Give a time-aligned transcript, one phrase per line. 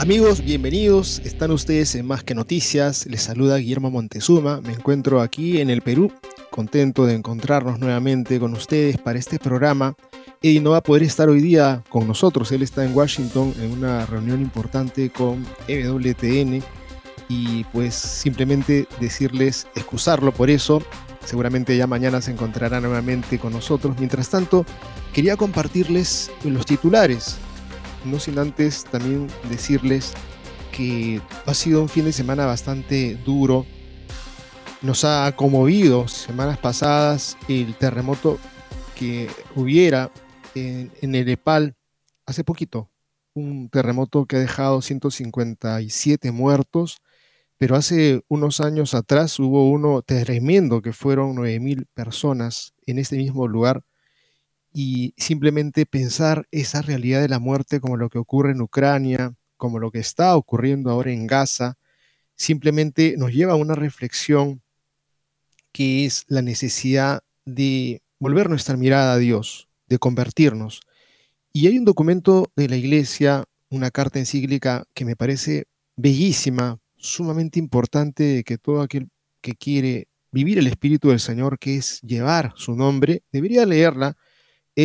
[0.00, 1.20] Amigos, bienvenidos.
[1.26, 3.04] Están ustedes en Más que Noticias.
[3.04, 4.62] Les saluda Guillermo Montezuma.
[4.62, 6.10] Me encuentro aquí en el Perú,
[6.48, 9.94] contento de encontrarnos nuevamente con ustedes para este programa.
[10.40, 12.50] Eddie no va a poder estar hoy día con nosotros.
[12.50, 16.62] Él está en Washington en una reunión importante con EWTN
[17.28, 20.82] y pues simplemente decirles, excusarlo por eso.
[21.26, 23.96] Seguramente ya mañana se encontrará nuevamente con nosotros.
[23.98, 24.64] Mientras tanto,
[25.12, 27.36] quería compartirles los titulares,
[28.04, 30.12] no sin antes también decirles
[30.72, 33.66] que ha sido un fin de semana bastante duro.
[34.82, 38.38] Nos ha conmovido semanas pasadas el terremoto
[38.94, 40.10] que hubiera
[40.54, 41.74] en, el Nepal
[42.26, 42.90] hace poquito.
[43.34, 47.00] Un terremoto que ha dejado 157 muertos
[47.60, 53.46] pero hace unos años atrás hubo uno tremendo que fueron 9.000 personas en este mismo
[53.46, 53.82] lugar
[54.72, 59.78] y simplemente pensar esa realidad de la muerte como lo que ocurre en Ucrania, como
[59.78, 61.76] lo que está ocurriendo ahora en Gaza,
[62.36, 64.62] simplemente nos lleva a una reflexión
[65.72, 70.80] que es la necesidad de volver nuestra mirada a Dios, de convertirnos.
[71.52, 75.66] Y hay un documento de la iglesia, una carta encíclica que me parece
[75.96, 79.08] bellísima sumamente importante de que todo aquel
[79.40, 84.16] que quiere vivir el Espíritu del Señor, que es llevar su nombre, debería leerla,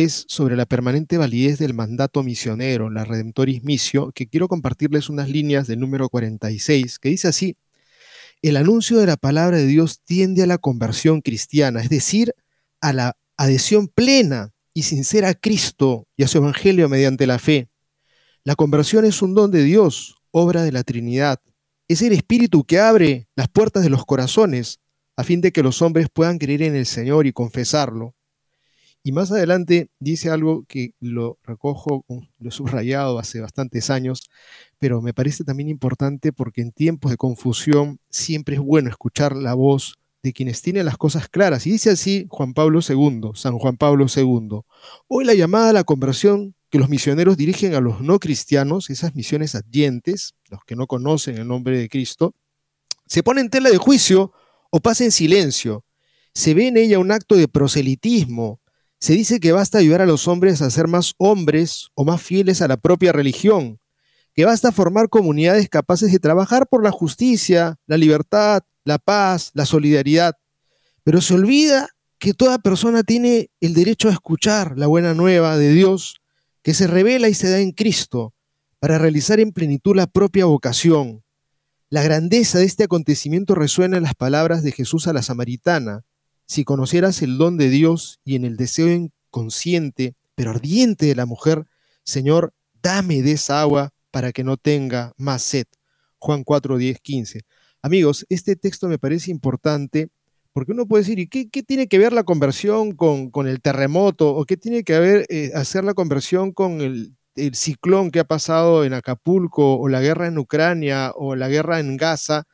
[0.02, 5.28] es sobre la permanente validez del mandato misionero, la Redemptoris Missio, que quiero compartirles unas
[5.28, 7.56] líneas del número 46, que dice así,
[8.42, 12.34] el anuncio de la palabra de Dios tiende a la conversión cristiana, es decir,
[12.80, 17.68] a la adhesión plena y sincera a Cristo y a su Evangelio mediante la fe.
[18.44, 21.40] La conversión es un don de Dios, obra de la Trinidad,
[21.88, 24.80] es el Espíritu que abre las puertas de los corazones
[25.16, 28.15] a fin de que los hombres puedan creer en el Señor y confesarlo.
[29.06, 34.28] Y más adelante dice algo que lo recojo, lo he subrayado hace bastantes años,
[34.80, 39.54] pero me parece también importante porque en tiempos de confusión siempre es bueno escuchar la
[39.54, 39.94] voz
[40.24, 41.68] de quienes tienen las cosas claras.
[41.68, 44.62] Y dice así Juan Pablo II, San Juan Pablo II.
[45.06, 49.14] Hoy la llamada a la conversión que los misioneros dirigen a los no cristianos, esas
[49.14, 52.34] misiones adyentes, los que no conocen el nombre de Cristo,
[53.06, 54.32] se pone en tela de juicio
[54.72, 55.84] o pasa en silencio.
[56.34, 58.60] Se ve en ella un acto de proselitismo.
[59.06, 62.60] Se dice que basta ayudar a los hombres a ser más hombres o más fieles
[62.60, 63.78] a la propia religión,
[64.34, 69.64] que basta formar comunidades capaces de trabajar por la justicia, la libertad, la paz, la
[69.64, 70.34] solidaridad.
[71.04, 75.70] Pero se olvida que toda persona tiene el derecho a escuchar la buena nueva de
[75.70, 76.16] Dios
[76.62, 78.34] que se revela y se da en Cristo
[78.80, 81.22] para realizar en plenitud la propia vocación.
[81.90, 86.02] La grandeza de este acontecimiento resuena en las palabras de Jesús a la samaritana.
[86.46, 91.26] Si conocieras el don de Dios y en el deseo inconsciente, pero ardiente de la
[91.26, 91.66] mujer,
[92.04, 95.66] Señor, dame de esa agua para que no tenga más sed.
[96.18, 97.40] Juan 4, 10, 15.
[97.82, 100.10] Amigos, este texto me parece importante
[100.56, 104.34] porque uno puede decir, ¿y qué, tiene que ver la conversión con, el terremoto?
[104.34, 107.14] ¿O qué tiene que ver eh, hacer la conversión con el,
[107.52, 111.98] ciclón que ha pasado en Acapulco, o la guerra en Ucrania, o la guerra en
[111.98, 112.44] Gaza?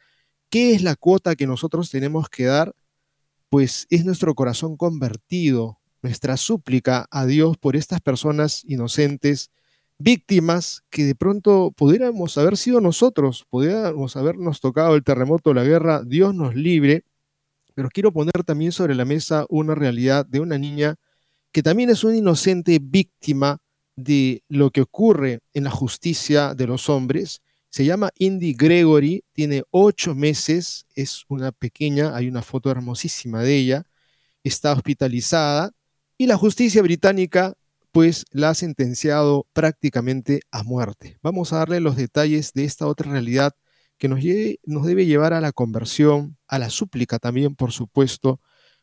[0.51, 2.75] ¿Qué es la cuota que nosotros tenemos que dar?
[3.53, 9.51] Pues es nuestro corazón convertido, nuestra súplica a Dios por estas personas inocentes,
[9.99, 16.03] víctimas que de pronto pudiéramos haber sido nosotros, pudiéramos habernos tocado el terremoto, la guerra,
[16.03, 17.05] Dios nos libre
[17.75, 20.97] pero quiero poner también sobre la mesa una realidad de una niña
[21.53, 23.59] que también es una inocente víctima
[23.97, 27.43] de lo que ocurre en la justicia de los hombres.
[27.73, 33.57] Se llama Indy Gregory, tiene ocho meses, es una pequeña, hay una foto hermosísima de
[33.57, 33.87] ella,
[34.45, 35.73] está hospitalizada
[36.19, 37.55] y la justicia británica
[37.91, 41.19] pues la ha sentenciado prácticamente a muerte.
[41.23, 43.53] Vamos a darle los detalles de esta otra realidad
[43.97, 44.23] que nos,
[44.85, 48.43] debe llevar a la conversión, a la súplica también, por supuesto,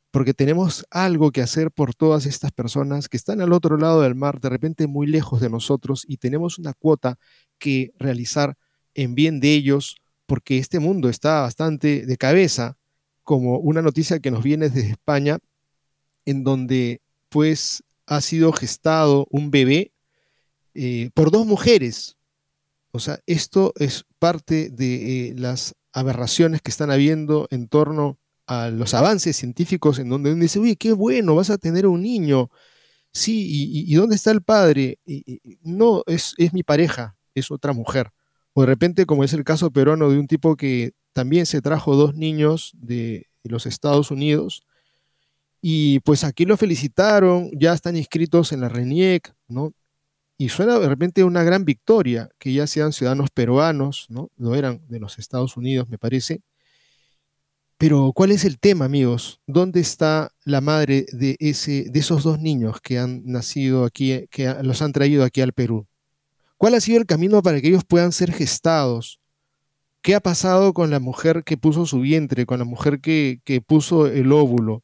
[0.09, 4.15] porque tenemos algo que hacer por todas estas personas que están al otro lado del
[4.15, 7.19] mar, de repente muy lejos de nosotros, y tenemos una cuota
[7.59, 8.57] que realizar
[8.99, 12.77] en bien de ellos, porque este mundo está bastante de cabeza,
[13.23, 15.39] como una noticia que nos viene desde España,
[16.25, 19.93] en donde pues ha sido gestado un bebé
[20.73, 22.17] eh, por dos mujeres.
[22.91, 28.69] O sea, esto es parte de eh, las aberraciones que están habiendo en torno a
[28.69, 32.49] los avances científicos en donde uno dice, uy, qué bueno, vas a tener un niño.
[33.13, 33.47] Sí,
[33.87, 34.99] ¿y, dónde está el padre?
[35.61, 38.11] no, es, es mi pareja, es otra mujer.
[38.53, 41.95] O de repente, como es el caso peruano de un tipo que también se trajo
[41.95, 44.63] dos niños de, los Estados Unidos,
[45.61, 49.73] y pues aquí lo felicitaron, ya están inscritos en la RENIEC, ¿no?
[50.37, 54.29] Y suena de repente una gran victoria que ya sean ciudadanos peruanos, ¿no?
[54.37, 56.41] No eran de los Estados Unidos, me parece.
[57.79, 59.41] Pero, ¿cuál es el tema, amigos?
[59.47, 64.53] ¿Dónde está la madre de, ese, de esos dos niños que han nacido aquí, que
[64.63, 65.88] los han traído aquí al Perú?
[66.59, 69.21] ¿Cuál ha sido el camino para que ellos puedan ser gestados?
[70.01, 74.07] ¿Qué ha pasado con la mujer que puso su vientre, con la mujer que, puso
[74.07, 74.83] el óvulo?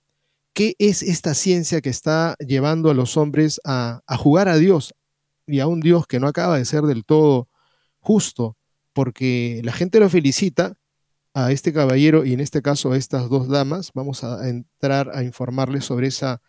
[0.54, 4.96] ¿Qué es esta ciencia que está llevando a los hombres a, a jugar a Dios
[5.48, 7.50] y a un Dios que no acaba de ser del todo
[8.00, 8.56] justo?
[8.94, 10.78] Porque la gente lo felicita,
[11.34, 15.24] a este caballero y en este caso a estas dos damas, vamos a entrar a
[15.24, 16.42] informarles sobre esa,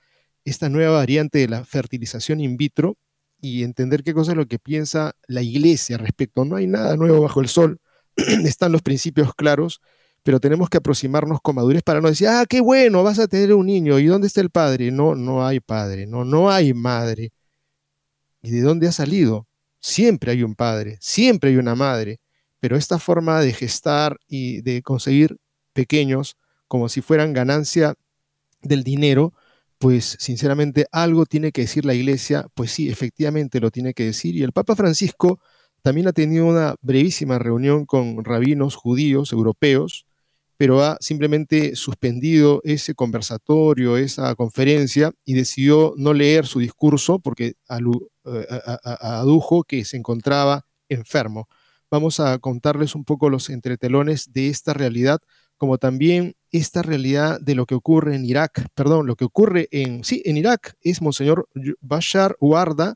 [0.45, 2.97] esta nueva variante de la fertilización in vitro
[3.41, 6.45] y entender qué cosa es lo que piensa la iglesia respecto.
[6.45, 7.81] No hay nada nuevo bajo el sol,
[8.17, 9.81] están los principios claros,
[10.23, 13.55] pero tenemos que aproximarnos con madurez para no decir, ah, qué bueno, vas a tener
[13.55, 14.91] un niño, ¿y dónde está el padre?
[14.91, 17.33] No, no hay padre, no, no hay madre.
[18.43, 19.47] ¿Y de dónde ha salido?
[19.81, 22.21] Siempre hay un padre, siempre hay una madre
[22.61, 25.37] pero esta forma de gestar y de conseguir
[25.73, 26.37] pequeños
[26.69, 27.95] como si fueran ganancia
[28.61, 29.35] del dinero,
[29.79, 34.35] pues sinceramente algo tiene que decir la iglesia, pues sí, efectivamente lo tiene que decir.
[34.37, 35.41] Y el Papa Francisco
[35.83, 40.07] también ha tenido una brevísima reunión con rabinos judíos europeos,
[40.57, 47.55] pero ha simplemente suspendido ese conversatorio, esa conferencia, y decidió no leer su discurso porque
[47.69, 48.47] eh,
[48.83, 51.49] adujo que se encontraba enfermo
[51.91, 55.21] vamos a contarles un poco los entretelones de esta realidad,
[55.57, 60.05] como también esta realidad de lo que ocurre en Irak, perdón, lo que ocurre en,
[60.05, 61.49] sí, en Irak es Monseñor
[61.81, 62.95] Bashar Warda,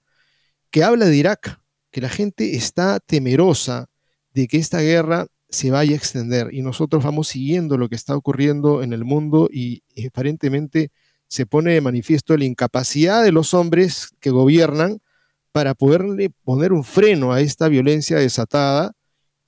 [0.71, 1.61] que habla de Irak,
[1.91, 3.89] que la gente está temerosa
[4.33, 8.17] de que esta guerra se vaya a extender y nosotros vamos siguiendo lo que está
[8.17, 10.93] ocurriendo en el mundo y aparentemente
[11.27, 15.01] se pone de manifiesto la incapacidad de los hombres que gobiernan
[15.53, 18.93] para poderle poner un freno a esta violencia desatada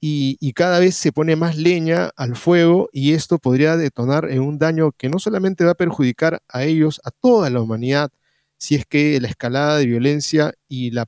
[0.05, 4.59] y, cada vez se pone más leña al fuego y esto podría detonar en un
[4.59, 8.11] daño que no solamente va a perjudicar a ellos, a toda la humanidad,
[8.59, 11.07] si es que la escalada de violencia y la,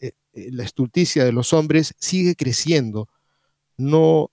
[0.00, 3.10] eh, eh, estulticia de los hombres sigue creciendo.
[3.76, 4.30] No,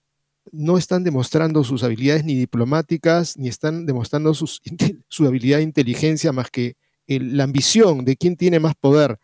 [0.53, 4.33] no están demostrando sus habilidades ni diplomáticas, ni están demostrando
[5.09, 6.77] su habilidad de inteligencia más que
[7.07, 9.19] la ambición de quién tiene más poder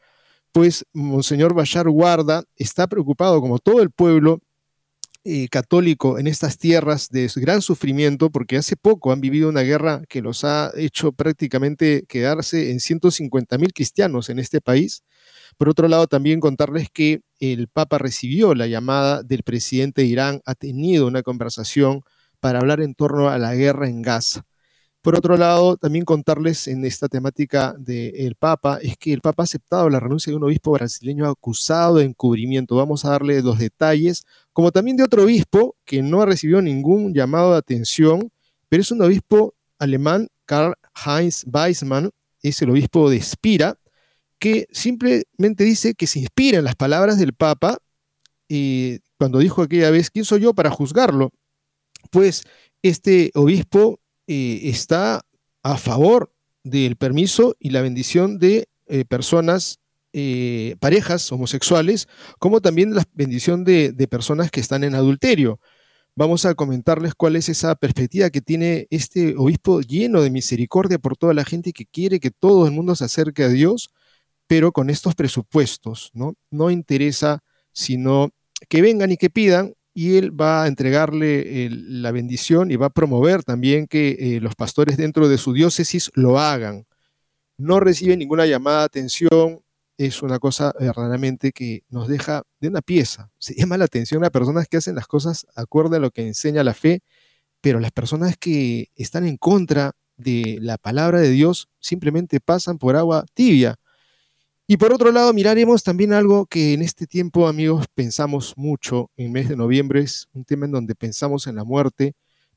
[0.52, 4.40] pues Monseñor Bashar Guarda está preocupado, como todo el pueblo
[5.24, 10.02] eh, católico en estas tierras, de gran sufrimiento, porque hace poco han vivido una guerra
[10.10, 15.04] que los ha hecho prácticamente quedarse en 150 mil cristianos en este país.
[15.58, 20.42] Por otro lado, también contarles que el Papa recibió la llamada del presidente de Irán,
[20.46, 22.02] ha tenido una conversación
[22.40, 24.44] para hablar en torno a la guerra en Gaza.
[25.02, 29.46] Por otro lado, también contarles en esta temática del Papa, es que el Papa ha
[29.46, 32.76] aceptado la renuncia de un obispo brasileño acusado de encubrimiento.
[32.76, 37.16] Vamos a darle los detalles, como también de otro obispo que no ha recibido ningún
[37.16, 38.32] llamado de atención,
[38.70, 42.12] pero es un obispo alemán, Karl Heinz Weissmann,
[42.44, 43.80] es el obispo de Spira,
[44.38, 47.80] que simplemente dice que se inspira en las palabras del Papa
[48.48, 51.32] y cuando dijo aquella vez, ¿quién soy yo para juzgarlo?
[52.10, 52.44] Pues
[52.82, 54.01] este obispo
[54.34, 55.26] eh, está
[55.62, 56.34] a favor
[56.64, 59.82] del permiso y la bendición de eh, personas,
[60.14, 62.08] eh, parejas homosexuales,
[62.40, 65.60] como también la bendición de, personas que están en adulterio.
[66.16, 71.18] Vamos a comentarles cuál es esa perspectiva que tiene este obispo lleno de misericordia por
[71.18, 73.90] toda la gente que quiere que todo el mundo se acerque a Dios,
[74.48, 76.36] pero con estos presupuestos, ¿no?
[76.50, 78.30] No interesa sino
[78.70, 82.92] que vengan y que pidan y él va a entregarle la bendición y va a
[82.92, 86.86] promover también que eh, los pastores dentro de su diócesis lo hagan.
[87.58, 89.62] No recibe ninguna llamada de atención,
[89.98, 93.30] es una cosa verdaderamente que nos deja de una pieza.
[93.38, 96.64] Se llama la atención a personas que hacen las cosas acorde a lo que enseña
[96.64, 97.02] la fe,
[97.62, 102.96] pero las personas que están en contra de la palabra de Dios simplemente pasan por
[102.96, 103.76] agua tibia.
[104.72, 109.12] Y por otro lado, miraremos también algo que en este tiempo, amigos, pensamos mucho.
[109.18, 112.14] En mes de noviembre es un tema en donde pensamos en la muerte,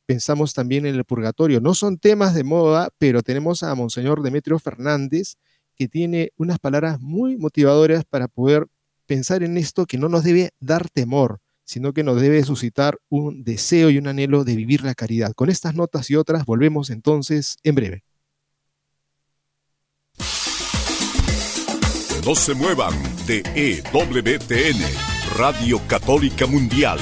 [0.07, 1.61] pensamos también en el purgatorio.
[1.61, 5.39] No son temas de moda, pero tenemos a Monseñor Demetrio Fernández,
[5.75, 8.69] que tiene unas palabras muy motivadoras para poder
[9.07, 13.43] pensar en esto que no nos debe dar temor, sino que nos debe suscitar un
[13.43, 15.33] deseo y un anhelo de vivir la caridad.
[15.33, 18.05] Con estas notas y otras volvemos entonces en breve.
[22.27, 22.95] No se muevan
[23.27, 24.81] de EWTN,
[25.37, 26.99] Radio Católica Mundial.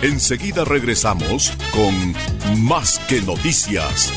[0.00, 4.10] Enseguida regresamos con Más que Noticias.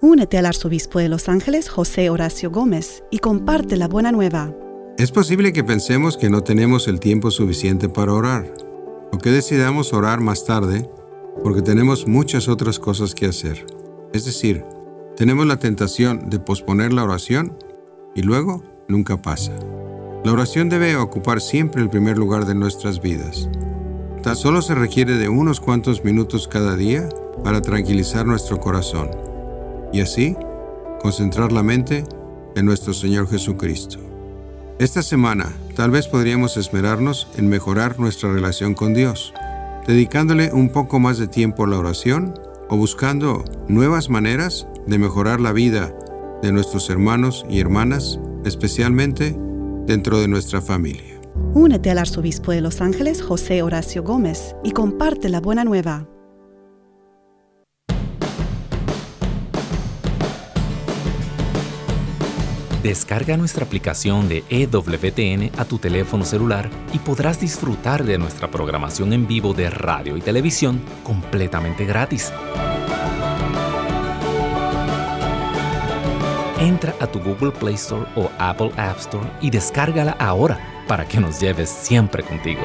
[0.00, 4.52] Únete al arzobispo de Los Ángeles, José Horacio Gómez, y comparte la buena nueva.
[4.98, 8.52] Es posible que pensemos que no tenemos el tiempo suficiente para orar,
[9.12, 10.90] o que decidamos orar más tarde
[11.44, 13.64] porque tenemos muchas otras cosas que hacer.
[14.12, 14.64] Es decir,
[15.16, 17.56] tenemos la tentación de posponer la oración
[18.14, 19.52] y luego nunca pasa.
[20.24, 23.48] La oración debe ocupar siempre el primer lugar de nuestras vidas.
[24.22, 27.08] Tan solo se requiere de unos cuantos minutos cada día
[27.42, 29.10] para tranquilizar nuestro corazón
[29.92, 30.36] y así
[31.00, 32.04] concentrar la mente
[32.54, 33.98] en nuestro Señor Jesucristo.
[34.78, 39.34] Esta semana tal vez podríamos esmerarnos en mejorar nuestra relación con Dios,
[39.86, 42.34] dedicándole un poco más de tiempo a la oración
[42.68, 45.96] o buscando nuevas maneras de mejorar la vida
[46.42, 49.36] de nuestros hermanos y hermanas, especialmente
[49.86, 51.20] dentro de nuestra familia.
[51.54, 56.08] Únete al arzobispo de Los Ángeles, José Horacio Gómez, y comparte la buena nueva.
[62.82, 69.12] Descarga nuestra aplicación de EWTN a tu teléfono celular y podrás disfrutar de nuestra programación
[69.12, 72.32] en vivo de radio y televisión completamente gratis.
[76.62, 81.18] Entra a tu Google Play Store o Apple App Store y descárgala ahora para que
[81.18, 82.60] nos lleves siempre contigo.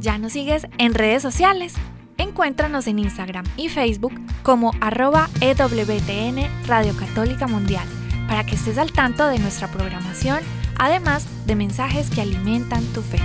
[0.00, 1.74] ¿Ya nos sigues en redes sociales?
[2.18, 7.86] Encuéntranos en Instagram y Facebook como arroba EWTN Radio Católica Mundial
[8.26, 10.40] para que estés al tanto de nuestra programación,
[10.76, 13.20] además de mensajes que alimentan tu fe.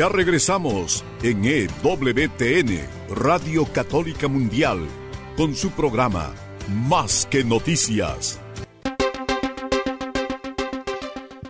[0.00, 4.88] Ya regresamos en EWTN, Radio Católica Mundial,
[5.36, 6.32] con su programa
[6.88, 8.40] más que noticias.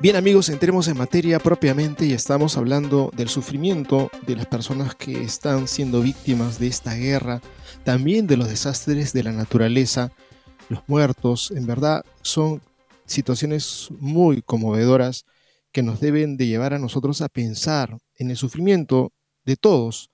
[0.01, 5.23] Bien amigos, entremos en materia propiamente y estamos hablando del sufrimiento de las personas que
[5.23, 7.41] están siendo víctimas de esta guerra,
[7.85, 10.11] también de los desastres de la naturaleza,
[10.69, 12.61] los muertos, en verdad son
[13.07, 15.25] situaciones muy conmovedoras
[15.73, 19.13] que nos deben de llevar a nosotros a pensar en el sufrimiento
[19.45, 20.11] de todos,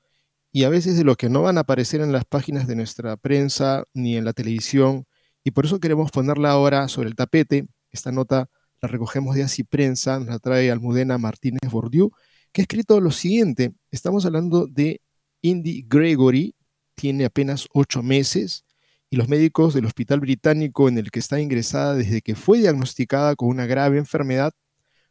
[0.52, 3.16] y a veces de lo que no van a aparecer en las páginas de nuestra
[3.18, 5.04] prensa ni en la televisión.
[5.44, 7.68] Y por eso queremos ponerla ahora sobre el tapete.
[7.92, 8.48] Esta nota
[8.80, 12.10] la recogemos de Así Prensa, nos la trae Almudena Martínez Bordiú,
[12.52, 13.74] que ha escrito lo siguiente.
[13.90, 15.02] Estamos hablando de
[15.42, 16.54] Indy Gregory,
[16.94, 18.64] tiene apenas ocho meses,
[19.10, 23.36] y los médicos del hospital británico en el que está ingresada desde que fue diagnosticada
[23.36, 24.54] con una grave enfermedad,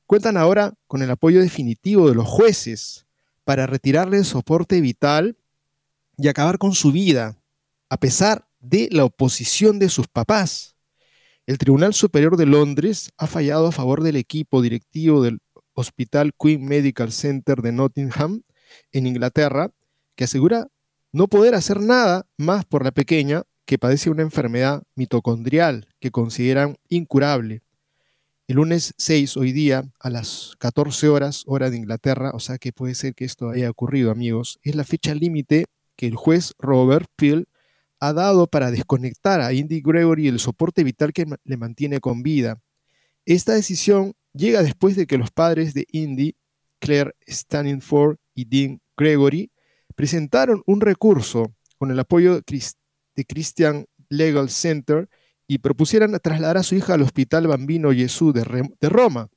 [0.06, 3.06] cuentan ahora con el apoyo definitivo de los jueces
[3.44, 5.38] para retirarle el soporte vital
[6.18, 7.38] y acabar con su vida,
[7.90, 10.76] a pesar de la oposición de sus papás.
[11.46, 15.40] El Tribunal Superior de Londres ha fallado a favor del equipo directivo del
[15.74, 18.42] Hospital Queen Medical Center de Nottingham,
[18.92, 19.72] en Inglaterra,
[20.16, 20.68] que asegura
[21.12, 26.78] no poder hacer nada más por la pequeña que padece una enfermedad mitocondrial que consideran
[26.90, 27.62] incurable.
[28.48, 32.72] El lunes 6, hoy día, a las 14 horas, hora de Inglaterra, o sea que
[32.72, 37.10] puede ser que esto haya ocurrido, amigos, es la fecha límite que el juez Robert
[37.16, 37.48] Peel
[38.00, 42.62] ha dado para desconectar a Indy Gregory el soporte vital que le mantiene con vida.
[43.26, 46.36] Esta decisión llega después de que los padres de Indy,
[46.78, 49.50] Claire Stanningford y Dean Gregory,
[49.96, 55.10] presentaron un recurso con el apoyo de Christian Legal Center
[55.48, 59.30] y propusieran trasladar a su hija al Hospital Bambino Jesús de, de Roma,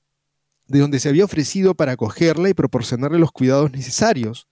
[0.67, 4.47] de donde se había ofrecido para acogerla y proporcionarle los cuidados necesarios.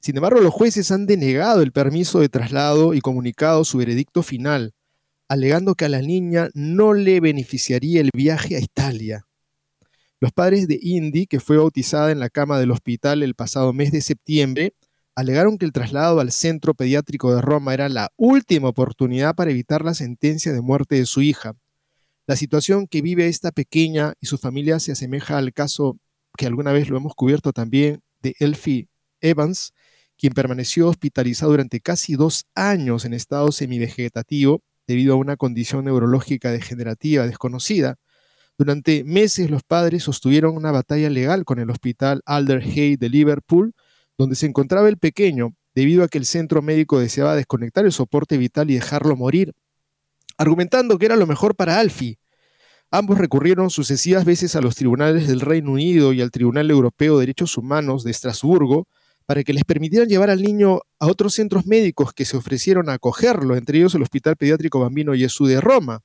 [0.00, 4.74] Sin embargo, los jueces han denegado el permiso de traslado y comunicado su veredicto final.
[5.26, 9.26] alegando que a la niña no le beneficiaría el viaje a Italia.
[10.20, 13.90] Los padres de Indy, que fue bautizada en la cama del hospital el pasado mes
[13.90, 14.74] de septiembre,
[15.14, 19.84] alegaron que el traslado al centro pediátrico de Roma era la última oportunidad para evitar
[19.84, 21.54] la sentencia de muerte de su hija.
[22.26, 25.98] La situación que vive esta pequeña y su familia se asemeja al caso
[26.36, 28.88] que alguna vez lo hemos cubierto también de Elfie
[29.20, 29.72] Evans,
[30.16, 36.50] quien permaneció hospitalizado durante casi dos años en estado semivegetativo debido a una condición neurológica
[36.50, 37.96] degenerativa desconocida.
[38.56, 43.74] Durante meses los padres sostuvieron una batalla legal con el hospital Alder Hay de Liverpool,
[44.18, 48.36] donde se encontraba el pequeño, debido a que el centro médico deseaba desconectar el soporte
[48.38, 49.52] vital y dejarlo morir,
[50.38, 52.18] argumentando que era lo mejor para Alfie.
[52.90, 57.22] Ambos recurrieron sucesivas veces a los tribunales del Reino Unido y al Tribunal Europeo de
[57.22, 58.86] Derechos Humanos de Estrasburgo
[59.26, 62.94] para que les permitieran llevar al niño a otros centros médicos que se ofrecieron a
[62.94, 66.00] acogerlo, entre ellos el Hospital Pediátrico Bambino Jesús de Roma.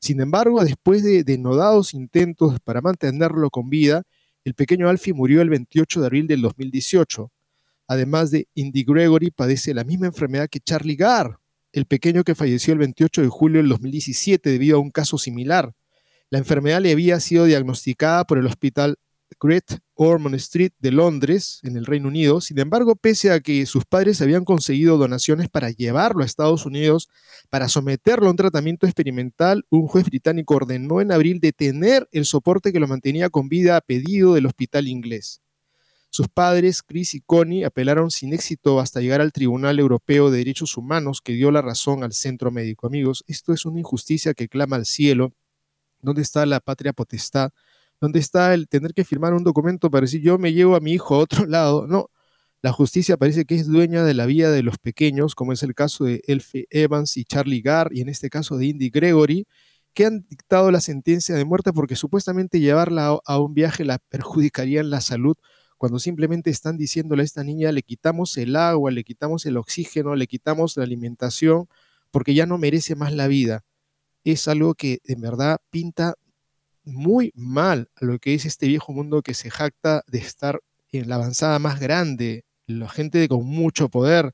[0.00, 4.02] Sin embargo, después de denodados intentos para mantenerlo con vida,
[4.44, 7.30] el pequeño Alfie murió el 28 de abril del 2018.
[7.88, 11.38] Además de Indy Gregory, padece la misma enfermedad que Charlie Garr,
[11.72, 15.74] el pequeño que falleció el 28 de julio del 2017 debido a un caso similar.
[16.30, 18.96] La enfermedad le había sido diagnosticada por el Hospital
[19.40, 22.40] Great Ormond Street de Londres, en el Reino Unido.
[22.40, 27.08] Sin embargo, pese a que sus padres habían conseguido donaciones para llevarlo a Estados Unidos
[27.50, 32.72] para someterlo a un tratamiento experimental, un juez británico ordenó en abril detener el soporte
[32.72, 35.40] que lo mantenía con vida a pedido del hospital inglés.
[36.14, 40.76] Sus padres, Chris y Connie, apelaron sin éxito hasta llegar al Tribunal Europeo de Derechos
[40.76, 42.86] Humanos que dio la razón al centro médico.
[42.86, 45.32] Amigos, esto es una injusticia que clama al cielo.
[46.02, 47.52] ¿Dónde está la patria potestad?
[47.98, 50.92] ¿Dónde está el tener que firmar un documento para decir yo me llevo a mi
[50.92, 51.86] hijo a otro lado?
[51.86, 52.10] No,
[52.60, 55.74] la justicia parece que es dueña de la vida de los pequeños, como es el
[55.74, 59.46] caso de Elfie Evans y Charlie Garr, y en este caso de Indy Gregory,
[59.94, 64.80] que han dictado la sentencia de muerte porque supuestamente llevarla a un viaje la perjudicaría
[64.80, 65.36] en la salud,
[65.82, 70.14] cuando simplemente están diciéndole a esta niña le quitamos el agua, le quitamos el oxígeno,
[70.14, 71.68] le quitamos la alimentación,
[72.12, 73.64] porque ya no merece más la vida.
[74.22, 76.14] Es algo que en verdad pinta
[76.84, 80.60] muy mal lo que es este viejo mundo que se jacta de estar
[80.92, 84.32] en la avanzada más grande, la gente con mucho poder,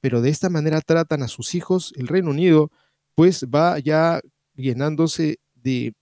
[0.00, 2.70] pero de esta manera tratan a sus hijos, el Reino Unido
[3.16, 4.20] pues va ya
[4.54, 5.92] llenándose de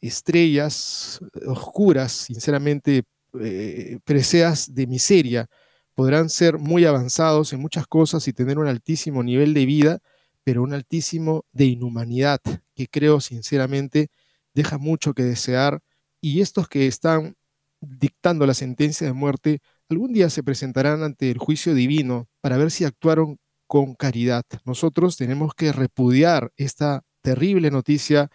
[0.00, 3.02] estrellas oscuras, sinceramente,
[3.40, 5.48] eh, preseas de miseria,
[5.94, 9.98] podrán ser muy avanzados en muchas cosas y tener un altísimo nivel de vida,
[10.44, 12.40] pero un altísimo de inhumanidad,
[12.74, 14.08] que creo sinceramente
[14.54, 15.80] deja mucho que desear
[16.20, 17.36] y estos que están
[17.80, 22.70] dictando la sentencia de muerte algún día se presentarán ante el juicio divino para ver
[22.70, 24.44] si actuaron con caridad.
[24.64, 28.30] Nosotros tenemos que repudiar esta terrible noticia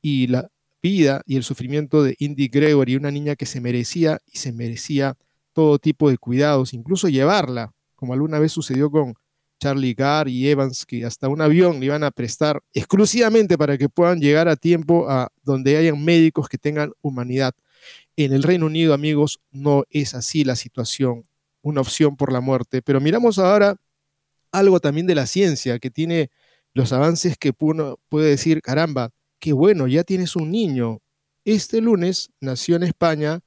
[0.00, 0.48] y la
[0.82, 5.16] vida y el sufrimiento de Indy Gregory, una niña que se merecía y se merecía
[5.52, 9.14] todo tipo de cuidados, incluso llevarla, como alguna vez sucedió con
[9.60, 13.88] Charlie Garr y Evans, que hasta un avión le iban a prestar exclusivamente para que
[13.88, 17.54] puedan llegar a tiempo a donde hayan médicos que tengan humanidad.
[18.16, 21.22] En el Reino Unido, amigos, no es así la situación,
[21.62, 22.82] una opción por la muerte.
[22.82, 23.76] Pero miramos ahora
[24.50, 26.30] algo también de la ciencia, que tiene
[26.74, 29.10] los avances que uno puede decir, caramba,
[29.42, 31.00] qué bueno, ya tienes un niño.
[31.44, 33.40] Este lunes nació en España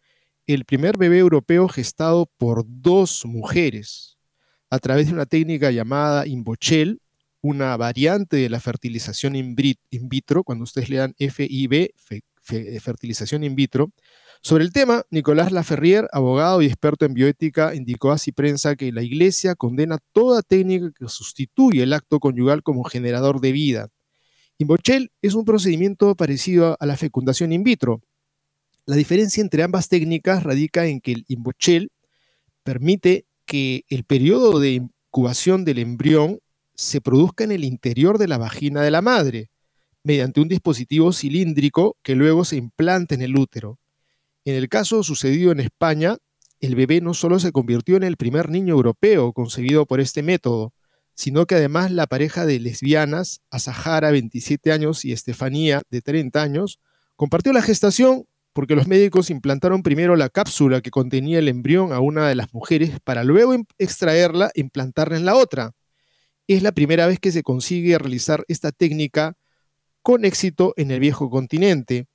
[0.45, 4.17] el primer bebé europeo gestado por dos mujeres
[4.69, 6.99] a través de una técnica llamada Inbochel,
[7.39, 11.93] una variante de la fertilización in vitro, cuando ustedes le dan FIB,
[12.81, 13.93] fertilización in vitro.
[14.41, 19.01] Sobre el tema, Nicolás Laferrier, abogado y experto en bioética, indicó a Ciprensa que la
[19.01, 23.89] Iglesia condena toda técnica que sustituye el acto conyugal como generador de vida.
[24.57, 28.01] Inbochel es un procedimiento parecido a la fecundación in vitro.
[28.85, 31.91] La diferencia entre ambas técnicas radica en que el Inbochel
[32.63, 36.39] permite que el periodo de incubación del embrión
[36.73, 39.49] se produzca en el interior de la vagina de la madre,
[40.03, 43.79] mediante un dispositivo cilíndrico que luego se implanta en el útero.
[44.45, 46.17] En el caso sucedido en España,
[46.61, 50.73] el bebé no solo se convirtió en el primer niño europeo concebido por este método,
[51.15, 56.79] sino que además la pareja de lesbianas, Azahara, 27 años, y Estefanía, de 30 años,
[57.15, 61.99] compartió la gestación porque los médicos implantaron primero la cápsula que contenía el embrión a
[61.99, 65.71] una de las mujeres para luego extraerla e implantarla en la otra.
[66.47, 69.35] Es la primera vez que se consigue realizar esta técnica
[70.01, 72.07] con éxito en el viejo continente.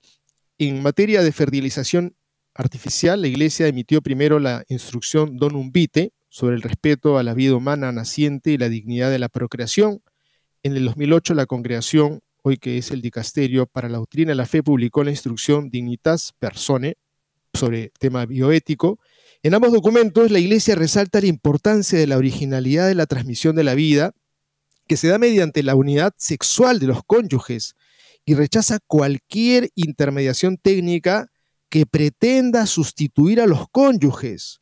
[0.56, 2.16] En materia de fertilización
[2.54, 7.54] artificial, la Iglesia emitió primero la instrucción Donum Vitae sobre el respeto a la vida
[7.54, 10.02] humana naciente y la dignidad de la procreación.
[10.62, 14.46] En el 2008 la congregación hoy que es el dicasterio para la doctrina de la
[14.46, 16.96] fe, publicó la instrucción Dignitas Persone
[17.52, 18.98] sobre tema bioético.
[19.42, 23.64] En ambos documentos, la Iglesia resalta la importancia de la originalidad de la transmisión de
[23.64, 24.12] la vida,
[24.86, 27.74] que se da mediante la unidad sexual de los cónyuges,
[28.24, 31.28] y rechaza cualquier intermediación técnica
[31.68, 34.59] que pretenda sustituir a los cónyuges.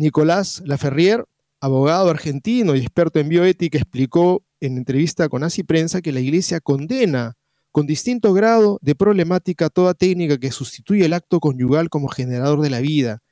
[0.00, 1.26] Nicolás Laferrier,
[1.60, 6.60] abogado argentino y experto en bioética, explicó en entrevista con Así Prensa que la Iglesia
[6.60, 7.36] condena
[7.70, 12.70] con distinto grado de problemática toda técnica que sustituye el acto conyugal como generador de
[12.70, 13.22] la vida.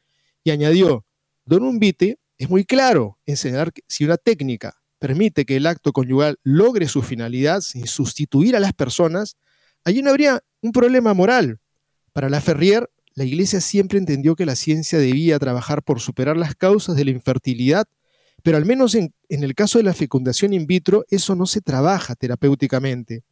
[0.45, 1.07] Y añadió,
[1.47, 5.93] Don Umbite es muy claro en señalar que si una técnica permite que el acto
[5.93, 9.37] conyugal logre su finalidad sin sustituir a las personas,
[9.85, 11.61] allí no habría un problema moral.
[12.13, 16.55] Para la Ferrier, la Iglesia siempre entendió que la ciencia debía trabajar por superar las
[16.55, 17.85] causas de la infertilidad,
[18.45, 22.15] pero al menos en, el caso de la fecundación in vitro, eso no se trabaja
[22.15, 23.25] terapéuticamente.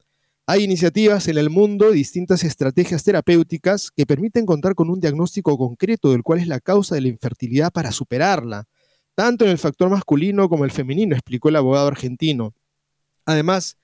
[0.45, 6.11] Hay iniciativas en el mundo, distintas estrategias terapéuticas que permiten contar con un diagnóstico concreto
[6.11, 8.65] del cual es la causa de la infertilidad para superarla,
[9.15, 12.55] tanto en el factor masculino como el femenino, explicó el abogado argentino.
[13.25, 13.77] Además,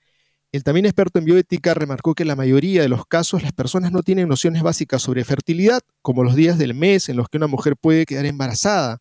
[0.53, 3.91] el también experto en bioética remarcó que en la mayoría de los casos las personas
[3.91, 7.47] no tienen nociones básicas sobre fertilidad, como los días del mes en los que una
[7.47, 8.99] mujer puede quedar embarazada.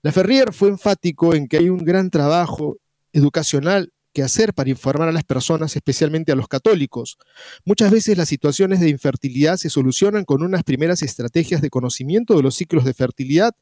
[0.00, 2.78] La Ferrier fue enfático en que hay un gran trabajo
[3.12, 7.18] educacional que hacer para informar a las personas, especialmente a los católicos.
[7.66, 12.42] Muchas veces las situaciones de infertilidad se solucionan con unas primeras estrategias de conocimiento de
[12.42, 13.52] los ciclos de fertilidad.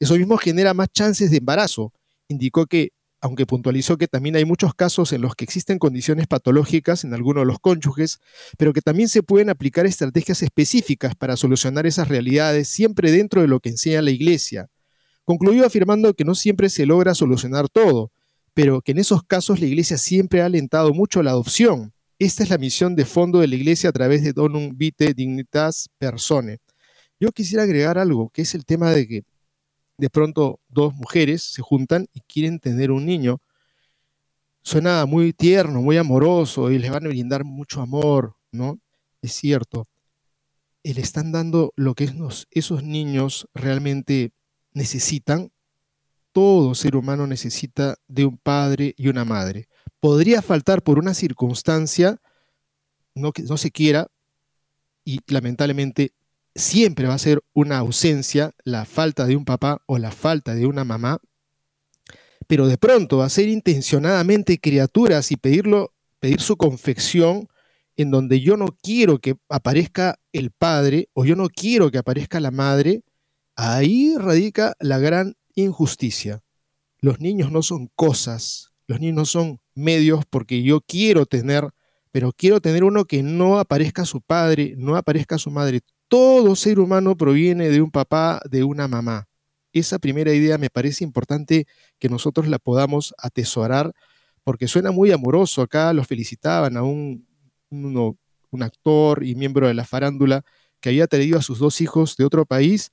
[0.00, 1.92] Eso mismo genera más chances de embarazo.
[2.28, 7.04] Indicó que, aunque puntualizó que también hay muchos casos en los que existen condiciones patológicas
[7.04, 8.20] en algunos de los cónyuges,
[8.58, 13.48] pero que también se pueden aplicar estrategias específicas para solucionar esas realidades siempre dentro de
[13.48, 14.68] lo que enseña la Iglesia.
[15.24, 18.12] Concluyó afirmando que no siempre se logra solucionar todo,
[18.54, 21.92] pero que en esos casos la Iglesia siempre ha alentado mucho la adopción.
[22.18, 25.88] Esta es la misión de fondo de la Iglesia a través de Donum Vitae Dignitas
[25.98, 26.58] Persone.
[27.18, 29.24] Yo quisiera agregar algo, que es el tema de que
[29.98, 33.40] de pronto dos mujeres se juntan y quieren tener un niño.
[34.62, 38.80] Suena muy tierno, muy amoroso y les van a brindar mucho amor, ¿no?
[39.22, 39.86] Es cierto.
[40.82, 42.12] Y le están dando lo que
[42.50, 44.32] esos niños realmente
[44.72, 45.50] necesitan
[46.36, 49.70] todo ser humano necesita de un padre y una madre.
[50.00, 52.20] Podría faltar por una circunstancia,
[53.14, 54.08] no no se quiera,
[55.02, 56.12] y lamentablemente
[56.56, 60.66] siempre va a ser una ausencia la falta de un papá o la falta de
[60.66, 61.20] una mamá,
[62.46, 67.48] pero de pronto hacer intencionadamente criaturas y pedirlo, pedir su confección
[67.96, 72.40] en donde yo no quiero que aparezca el padre o yo no quiero que aparezca
[72.40, 73.02] la madre,
[73.54, 76.42] ahí radica la gran injusticia.
[76.98, 81.70] Los niños no son cosas, los niños no son medios porque yo quiero tener,
[82.12, 85.80] pero quiero tener uno que no aparezca su padre, no aparezca su madre.
[86.08, 89.28] Todo ser humano proviene de un papá, de una mamá.
[89.72, 91.66] Esa primera idea me parece importante
[91.98, 93.92] que nosotros la podamos atesorar
[94.44, 95.62] porque suena muy amoroso.
[95.62, 97.26] Acá los felicitaban a un,
[97.70, 100.44] un actor y miembro de la farándula
[100.80, 102.92] que había traído a sus dos hijos de otro país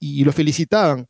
[0.00, 1.06] y lo felicitaban.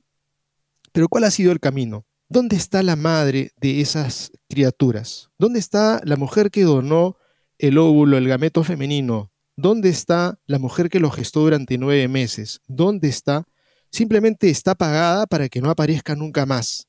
[0.92, 2.04] Pero ¿cuál ha sido el camino?
[2.28, 5.30] ¿Dónde está la madre de esas criaturas?
[5.38, 7.16] ¿Dónde está la mujer que donó
[7.58, 9.32] el óvulo, el gameto femenino?
[9.56, 12.60] ¿Dónde está la mujer que lo gestó durante nueve meses?
[12.66, 13.44] ¿Dónde está?
[13.90, 16.86] Simplemente está pagada para que no aparezca nunca más.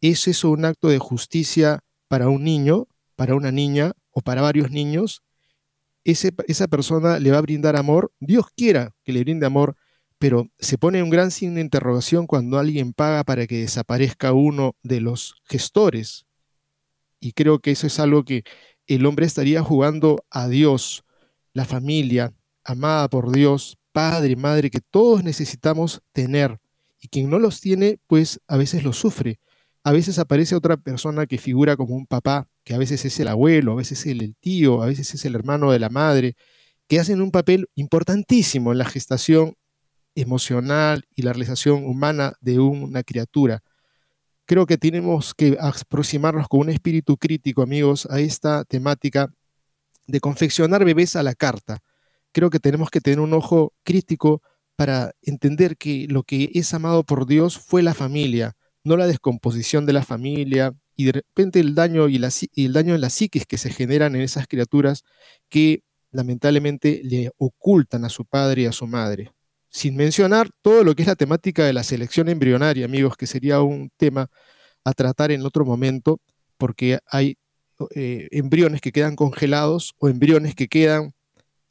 [0.00, 4.70] ¿Es eso un acto de justicia para un niño, para una niña o para varios
[4.70, 5.22] niños?
[6.04, 8.12] esa persona le va a brindar amor.
[8.20, 9.74] Dios quiera que le brinde amor,
[10.18, 14.76] pero se pone un gran signo de interrogación cuando alguien paga para que desaparezca uno
[14.82, 16.26] de los gestores.
[17.20, 18.44] Y creo que eso es algo que
[18.86, 21.03] el hombre estaría jugando a Dios,
[21.54, 26.58] la familia, amada por Dios, padre, madre, que todos necesitamos tener.
[27.00, 29.38] Y quien no los tiene, pues a veces los sufre.
[29.84, 33.28] A veces aparece otra persona que figura como un papá, que a veces es el
[33.28, 36.36] abuelo, a veces es el tío, a veces es el hermano de la madre,
[36.88, 39.54] que hacen un papel importantísimo en la gestación
[40.14, 43.62] emocional y la realización humana de una criatura.
[44.46, 49.32] Creo que tenemos que aproximarnos con un espíritu crítico, amigos, a esta temática
[50.06, 51.78] de confeccionar bebés a la carta.
[52.32, 54.42] Creo que tenemos que tener un ojo crítico
[54.76, 59.86] para entender que lo que es amado por Dios fue la familia, no la descomposición
[59.86, 62.20] de la familia y de repente el daño y,
[62.54, 65.04] y el daño en la psiquis que se generan en esas criaturas
[65.48, 69.32] que lamentablemente le ocultan a su padre y a su madre
[69.74, 73.60] sin mencionar todo lo que es la temática de la selección embrionaria, amigos, que sería
[73.60, 74.28] un tema
[74.84, 76.20] a tratar en otro momento,
[76.58, 77.36] porque hay
[77.94, 81.12] eh, embriones que quedan congelados o embriones que quedan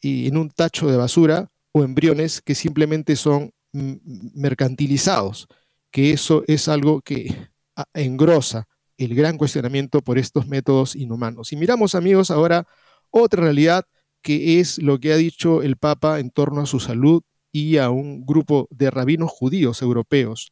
[0.01, 3.93] en un tacho de basura o embriones que simplemente son mm,
[4.33, 5.47] mercantilizados,
[5.91, 7.49] que eso es algo que
[7.93, 11.51] engrosa el gran cuestionamiento por estos métodos inhumanos.
[11.51, 12.67] Y miramos, amigos, ahora
[13.09, 13.85] otra realidad
[14.21, 17.89] que es lo que ha dicho el Papa en torno a su salud y a
[17.89, 20.51] un grupo de rabinos judíos europeos.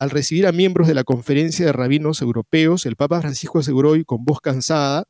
[0.00, 4.06] Al recibir a miembros de la conferencia de rabinos europeos, el Papa Francisco aseguró hoy
[4.06, 5.06] con voz cansada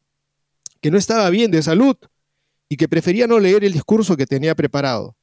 [0.81, 1.95] que no estaba bien de salud
[2.69, 5.17] y que prefería no leer el discurso que tenía preparado.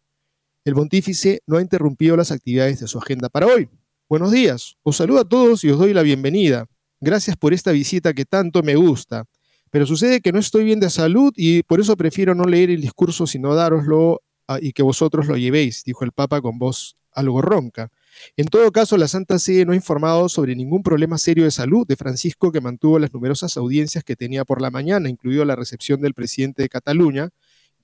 [0.63, 3.67] El pontífice no ha interrumpido las actividades de su agenda para hoy.
[4.07, 6.67] Buenos días, os saludo a todos y os doy la bienvenida.
[7.01, 9.25] Gracias por esta visita que tanto me gusta.
[9.69, 12.79] Pero sucede que no estoy bien de salud y por eso prefiero no leer el
[12.79, 17.41] discurso sino dároslo ah, y que vosotros lo llevéis, dijo el Papa con voz algo
[17.41, 17.91] ronca.
[18.35, 21.85] En todo caso, la Santa Sede no ha informado sobre ningún problema serio de salud
[21.87, 26.01] de Francisco que mantuvo las numerosas audiencias que tenía por la mañana, incluido la recepción
[26.01, 27.31] del presidente de Cataluña,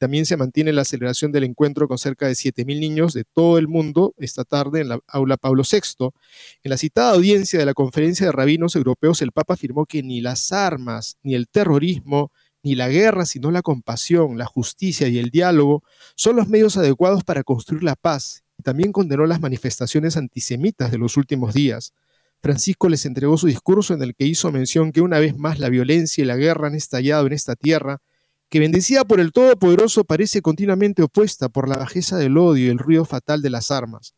[0.04, 3.69] también se mantiene la celebración del encuentro con cerca de 7.000 niños de todo el
[3.69, 6.10] mundo esta tarde en la aula Pablo VI.
[6.63, 10.19] En la citada audiencia de la Conferencia de Rabinos Europeos, el Papa afirmó que ni
[10.19, 15.30] las armas, ni el terrorismo, ni la guerra, sino la compasión, la justicia y el
[15.30, 15.84] diálogo
[16.15, 18.42] son los medios adecuados para construir la paz.
[18.63, 21.93] También condenó las manifestaciones antisemitas de los últimos días.
[22.41, 25.69] Francisco les entregó su discurso en el que hizo mención que una vez más la
[25.69, 28.02] violencia y la guerra han estallado en esta tierra
[28.54, 32.78] que bendecida por el Todopoderoso parece continuamente opuesta por la bajeza del odio y el
[32.78, 34.13] ruido fatal de las armas.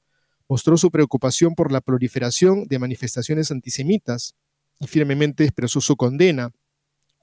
[0.49, 4.35] Mostró su preocupación por la proliferación de manifestaciones antisemitas
[4.81, 6.51] y firmemente expresó su condena.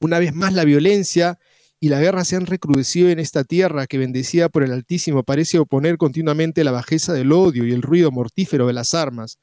[0.01, 1.39] Una vez más la violencia
[1.83, 5.59] y la guerra se han recrudecido en esta tierra que bendecida por el Altísimo parece
[5.59, 9.41] oponer continuamente la bajeza del odio y el ruido mortífero de las armas.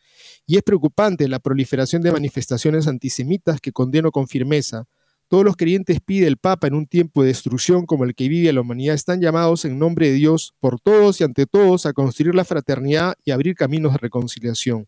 [0.48, 4.86] Y es preocupante la proliferación de manifestaciones antisemitas que condeno con firmeza.
[5.28, 8.54] Todos los creyentes, pide el Papa, en un tiempo de destrucción como el que vive
[8.54, 12.36] la humanidad, están llamados en nombre de Dios por todos y ante todos a construir
[12.36, 14.88] la fraternidad y abrir caminos de reconciliación.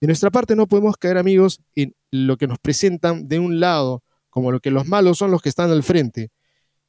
[0.00, 4.02] De nuestra parte no podemos caer, amigos, en lo que nos presentan de un lado,
[4.30, 6.32] como lo que los malos son los que están al frente.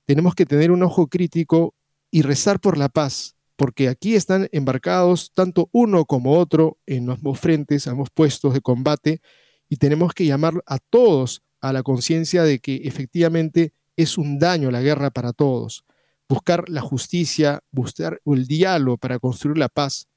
[0.09, 1.75] Tenemos que tener un ojo crítico
[2.09, 7.39] y rezar por la paz, porque aquí están embarcados tanto uno como otro en ambos
[7.39, 9.21] frentes, ambos puestos de combate,
[9.69, 14.71] y tenemos que llamar a todos a la conciencia de que efectivamente es un daño
[14.71, 15.85] la guerra para todos.
[16.27, 20.07] Buscar la justicia, buscar el diálogo para construir la paz.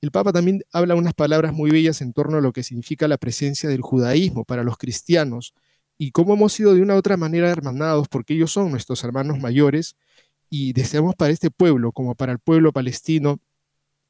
[0.00, 3.18] El Papa también habla unas palabras muy bellas en torno a lo que significa la
[3.18, 5.52] presencia del judaísmo para los cristianos
[5.98, 9.38] y cómo hemos sido de una u otra manera hermanados porque ellos son nuestros hermanos
[9.38, 9.96] mayores
[10.50, 13.40] y deseamos para este pueblo como para el pueblo palestino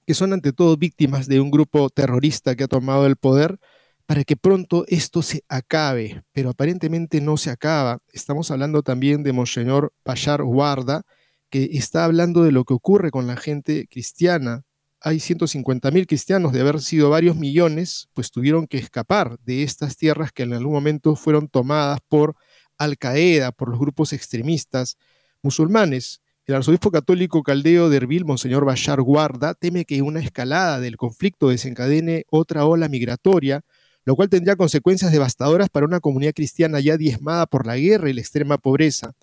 [0.06, 3.58] que son ante todo víctimas de un grupo terrorista que ha tomado el poder,
[4.06, 8.00] para que pronto esto se acabe, pero aparentemente no se acaba.
[8.12, 11.04] Estamos hablando también de Monseñor Pachar Guarda,
[11.48, 14.64] que está hablando de lo que ocurre con la gente cristiana.
[15.06, 19.98] Hay 150 mil cristianos, de haber sido varios millones, pues tuvieron que escapar de estas
[19.98, 22.36] tierras que en algún momento fueron tomadas por
[22.78, 24.96] Al Qaeda, por los grupos extremistas
[25.42, 26.22] musulmanes.
[26.46, 31.50] El arzobispo católico caldeo de Erbil, Monseñor Bashar Guarda, teme que una escalada del conflicto
[31.50, 33.62] desencadene otra ola migratoria
[34.04, 38.12] lo cual tendría consecuencias devastadoras para una comunidad cristiana ya diezmada por la guerra y
[38.12, 39.14] la extrema pobreza.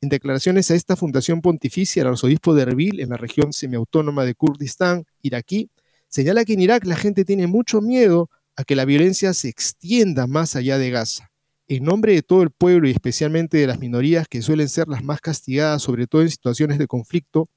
[0.00, 4.34] En declaraciones a esta fundación pontificia, el arzobispo de Erbil, en la región semiautónoma de
[4.34, 5.70] Kurdistán, iraquí,
[6.08, 10.26] señala que en Irak la gente tiene mucho miedo a que la violencia se extienda
[10.26, 11.30] más allá de Gaza.
[11.66, 15.02] En nombre de todo el pueblo y especialmente de las minorías que suelen ser las
[15.02, 17.48] más castigadas, sobre todo en situaciones de conflicto,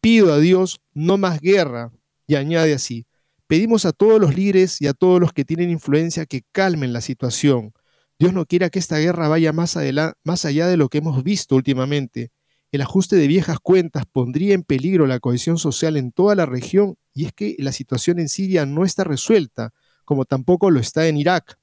[0.00, 1.90] pido a Dios no más guerra,
[2.26, 3.06] y añade así,
[3.52, 7.02] Pedimos a todos los líderes y a todos los que tienen influencia que calmen la
[7.02, 7.74] situación.
[8.22, 9.76] Dios no quiera que esta guerra vaya más,
[10.22, 12.30] más allá de lo que hemos visto últimamente.
[12.70, 16.94] El ajuste de viejas cuentas pondría en peligro la cohesión social en toda la región
[17.12, 21.16] y es que la situación en Siria no está resuelta, como tampoco lo está en
[21.16, 21.58] Irak.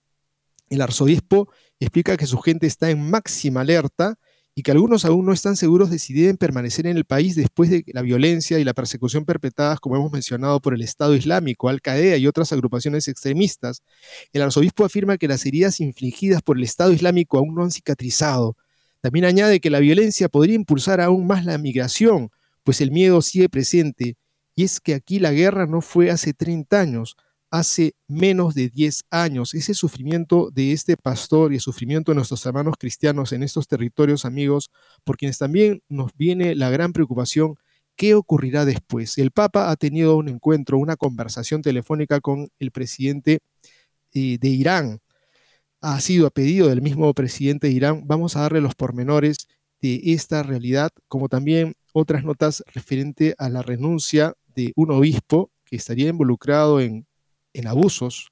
[0.69, 4.19] El arzobispo explica que su gente está en máxima alerta
[4.59, 7.69] y que algunos aún no están seguros de si deben permanecer en el país después
[7.69, 12.17] de la violencia y la persecución perpetradas, como hemos mencionado, por el Estado Islámico, Al-Qaeda
[12.17, 13.83] y otras agrupaciones extremistas.
[14.33, 18.57] El arzobispo afirma que las heridas infligidas por el Estado Islámico aún no han cicatrizado.
[18.99, 22.29] También añade que la violencia podría impulsar aún más la migración,
[22.65, 24.17] pues el miedo sigue presente.
[24.55, 27.15] Y es que aquí la guerra no fue hace 30 años,
[27.51, 29.53] hace menos de 10 años.
[29.53, 34.25] Ese sufrimiento de este pastor y el sufrimiento de nuestros hermanos cristianos en estos territorios,
[34.25, 34.71] amigos,
[35.03, 37.55] por quienes también nos viene la gran preocupación,
[37.95, 39.17] ¿qué ocurrirá después?
[39.17, 43.39] El Papa ha tenido un encuentro, una conversación telefónica con el presidente
[44.13, 44.99] eh, de Irán.
[45.81, 48.03] ha sido a pedido del mismo presidente de Irán.
[48.05, 49.47] Vamos a darle los pormenores
[49.81, 55.77] de esta realidad, como también otras notas referente a la renuncia de un obispo que
[55.77, 57.07] estaría involucrado en,
[57.53, 58.31] en abusos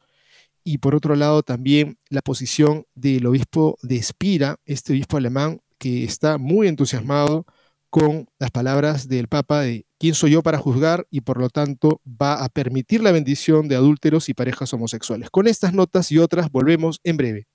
[0.63, 6.03] y por otro lado también la posición del obispo de Espira, este obispo alemán que
[6.03, 7.45] está muy entusiasmado
[7.89, 12.01] con las palabras del Papa de quién soy yo para juzgar y por lo tanto
[12.05, 15.29] va a permitir la bendición de adúlteros y parejas homosexuales.
[15.29, 17.47] Con estas notas y otras volvemos en breve.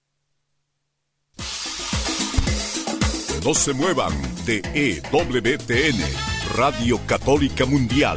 [3.45, 4.13] No se muevan
[4.47, 6.01] de EWTN,
[6.57, 8.17] Radio Católica Mundial.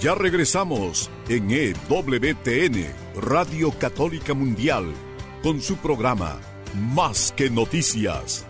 [0.00, 2.86] Ya regresamos en EWTN,
[3.20, 4.94] Radio Católica Mundial,
[5.42, 6.40] con su programa
[6.74, 8.46] Más que Noticias.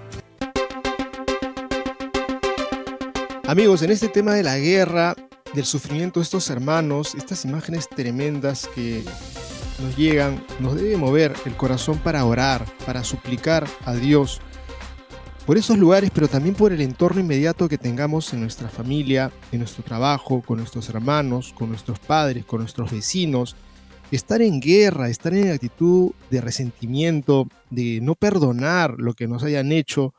[3.49, 5.17] Amigos, en este tema de la guerra,
[5.53, 9.03] del sufrimiento de estos hermanos, estas imágenes tremendas que
[9.83, 14.41] nos llegan, nos debe mover el corazón para orar, para suplicar a Dios
[15.51, 19.59] por esos lugares, pero también por el entorno inmediato que tengamos en nuestra familia, en
[19.59, 23.57] nuestro trabajo, con nuestros hermanos, con nuestros padres, con nuestros vecinos.
[24.13, 29.73] Estar en guerra, estar en actitud de resentimiento, de no perdonar lo que nos hayan
[29.73, 30.15] hecho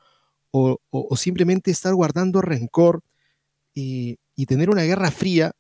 [0.52, 0.82] o,
[1.16, 3.00] simplemente estar guardando rencor
[3.74, 4.18] y,
[4.48, 5.54] tener una guerra fría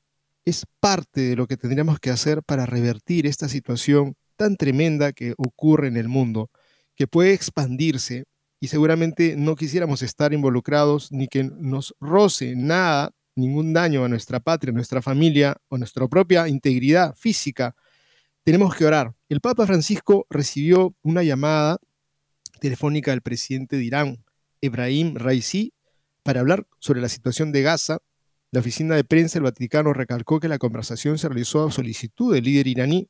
[0.43, 5.33] es parte de lo que tendríamos que hacer para revertir esta situación tan tremenda que
[5.37, 6.49] ocurre en el mundo,
[6.97, 8.25] que puede expandirse
[8.63, 14.39] y seguramente no quisiéramos estar involucrados ni que nos roce nada, ningún daño a nuestra
[14.39, 17.75] patria, nuestra familia o nuestra propia integridad física.
[18.43, 19.15] Tenemos que orar.
[19.29, 21.79] El Papa Francisco recibió una llamada
[22.59, 24.23] telefónica del presidente de Irán,
[24.61, 25.73] Ebrahim Raisi,
[26.21, 27.97] para hablar sobre la situación de Gaza.
[28.51, 32.43] La oficina de prensa del Vaticano recalcó que la conversación se realizó a solicitud del
[32.43, 33.09] líder iraní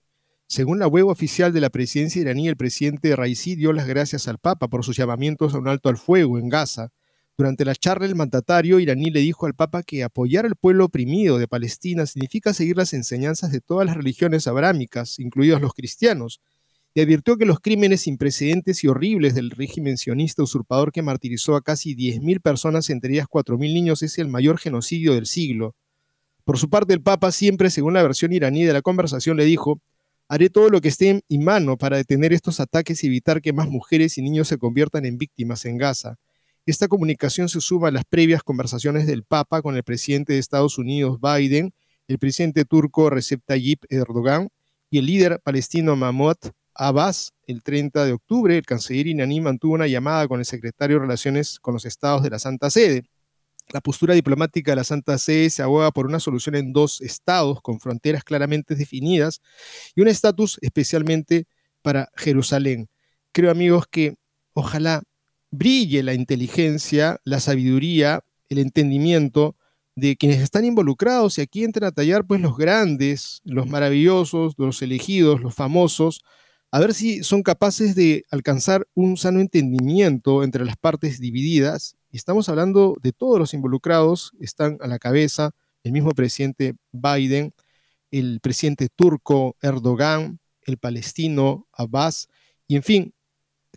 [0.51, 4.37] según la web oficial de la presidencia iraní, el presidente Raisi dio las gracias al
[4.37, 6.89] Papa por sus llamamientos a un alto al fuego en Gaza.
[7.37, 11.37] Durante la charla, el mandatario iraní le dijo al Papa que apoyar al pueblo oprimido
[11.37, 16.41] de Palestina significa seguir las enseñanzas de todas las religiones abrámicas, incluidos los cristianos,
[16.93, 21.61] y advirtió que los crímenes sin y horribles del régimen sionista usurpador que martirizó a
[21.61, 25.77] casi 10.000 personas, entre ellas 4.000 niños, es el mayor genocidio del siglo.
[26.43, 29.79] Por su parte, el Papa, siempre según la versión iraní de la conversación, le dijo,
[30.33, 33.51] Haré todo lo que esté en mi mano para detener estos ataques y evitar que
[33.51, 36.15] más mujeres y niños se conviertan en víctimas en Gaza.
[36.65, 40.77] Esta comunicación se suma a las previas conversaciones del Papa con el presidente de Estados
[40.77, 41.73] Unidos, Biden,
[42.07, 44.47] el presidente turco Recep Tayyip Erdogan
[44.89, 46.37] y el líder palestino Mahmoud
[46.75, 47.33] Abbas.
[47.45, 51.59] El 30 de octubre, el canciller iraní mantuvo una llamada con el secretario de Relaciones
[51.59, 53.03] con los Estados de la Santa Sede.
[53.73, 57.61] La postura diplomática de la Santa Sede se aboga por una solución en dos estados
[57.61, 59.41] con fronteras claramente definidas
[59.95, 61.45] y un estatus especialmente
[61.81, 62.89] para Jerusalén.
[63.31, 64.15] Creo, amigos, que
[64.53, 65.03] ojalá
[65.51, 69.55] brille la inteligencia, la sabiduría, el entendimiento
[69.95, 74.81] de quienes están involucrados y aquí entran a tallar pues los grandes, los maravillosos, los
[74.81, 76.21] elegidos, los famosos,
[76.71, 82.49] a ver si son capaces de alcanzar un sano entendimiento entre las partes divididas estamos
[82.49, 85.51] hablando de todos los involucrados, están a la cabeza
[85.83, 87.53] el mismo presidente Biden,
[88.11, 92.27] el presidente turco Erdogan, el palestino Abbas,
[92.67, 93.13] y en fin,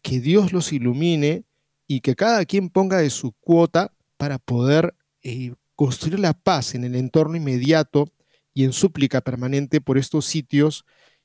[0.03, 1.45] que Dios los ilumine
[1.87, 6.85] y que cada quien ponga de su cuota para poder eh, construir la paz en
[6.85, 8.09] el entorno inmediato
[8.53, 10.85] y en súplica permanente por estos sitios.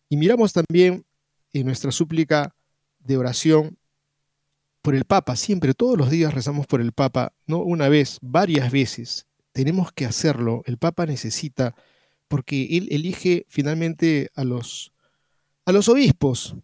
[0.10, 1.06] Y miramos también
[1.54, 2.56] en nuestra súplica
[3.00, 3.78] de oración
[4.90, 8.72] por el Papa, siempre, todos los días rezamos por el Papa, no una vez, varias
[8.72, 9.28] veces.
[9.52, 10.64] Tenemos que hacerlo.
[10.66, 11.76] El Papa necesita,
[12.28, 14.92] porque él elige finalmente a los,
[15.68, 16.56] a los obispos.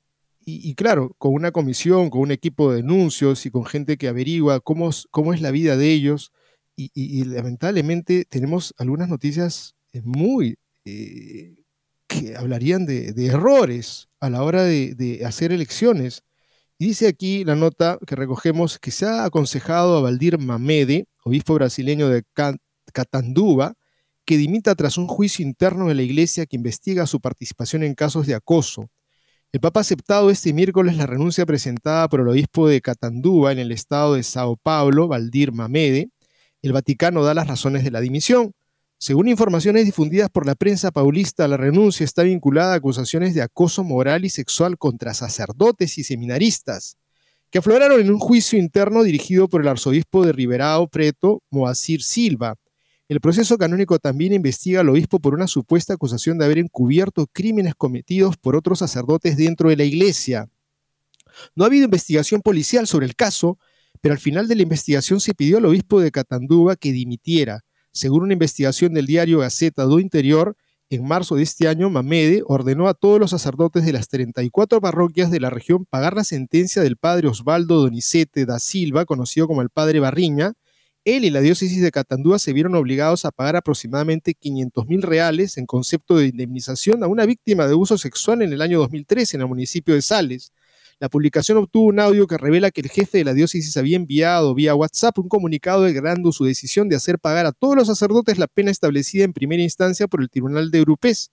[0.44, 4.60] Y, claro, con una comisión, con un equipo de denuncios y con gente que averigua
[4.60, 6.32] cómo, cómo es la vida de ellos.
[6.76, 11.58] Y, lamentablemente tenemos algunas noticias muy eh,
[12.08, 16.24] que hablarían de, errores a la hora de hacer elecciones
[16.80, 22.10] dice aquí la nota que recogemos que se ha aconsejado a Valdir Mamede, obispo brasileño
[22.10, 22.24] de
[22.94, 23.74] Catanduva,
[24.26, 28.28] que dimita tras un juicio interno de la iglesia que investiga su participación en casos
[28.28, 28.90] de acoso.
[29.52, 33.60] El Papa ha aceptado este miércoles la renuncia presentada por el obispo de Catanduva en
[33.60, 36.10] el estado de Sao Paulo, Valdir Mamede.
[36.62, 38.54] El Vaticano da las razones de la dimisión.
[38.98, 43.84] Según informaciones difundidas por la prensa paulista, la renuncia está vinculada a acusaciones de acoso
[43.84, 46.98] moral y sexual contra sacerdotes y seminaristas,
[47.52, 52.56] que afloraron en un juicio interno dirigido por el arzobispo de Riberao Preto, Moacir Silva.
[53.08, 57.76] El proceso canónico también investiga al obispo por una supuesta acusación de haber encubierto crímenes
[57.76, 60.50] cometidos por otros sacerdotes dentro de la iglesia.
[61.54, 63.60] No ha habido investigación policial sobre el caso,
[64.02, 67.65] pero al final de la investigación se pidió al obispo de Catandúa que dimitiera.
[67.96, 70.58] Según una investigación del diario Gaceta do Interior,
[70.90, 75.32] en marzo de este año, Mamede ordenó a todos los sacerdotes de las 34 parroquias
[75.32, 79.70] de la región pagar la sentencia del padre Osvaldo Donizete da Silva, conocido como el
[79.70, 80.56] padre Barriña.
[81.06, 85.58] Él y la diócesis de Catandúa se vieron obligados a pagar aproximadamente 500 mil reales
[85.58, 89.42] en concepto de indemnización a una víctima de abuso sexual en el año 2013 en
[89.42, 90.52] el municipio de Sales.
[90.98, 94.56] La publicación obtuvo un audio que revela que el jefe de la diócesis había enviado
[94.56, 98.48] vía WhatsApp un comunicado declarando su decisión de hacer pagar a todos los sacerdotes la
[98.48, 101.32] pena establecida en primera instancia por el Tribunal de Europés.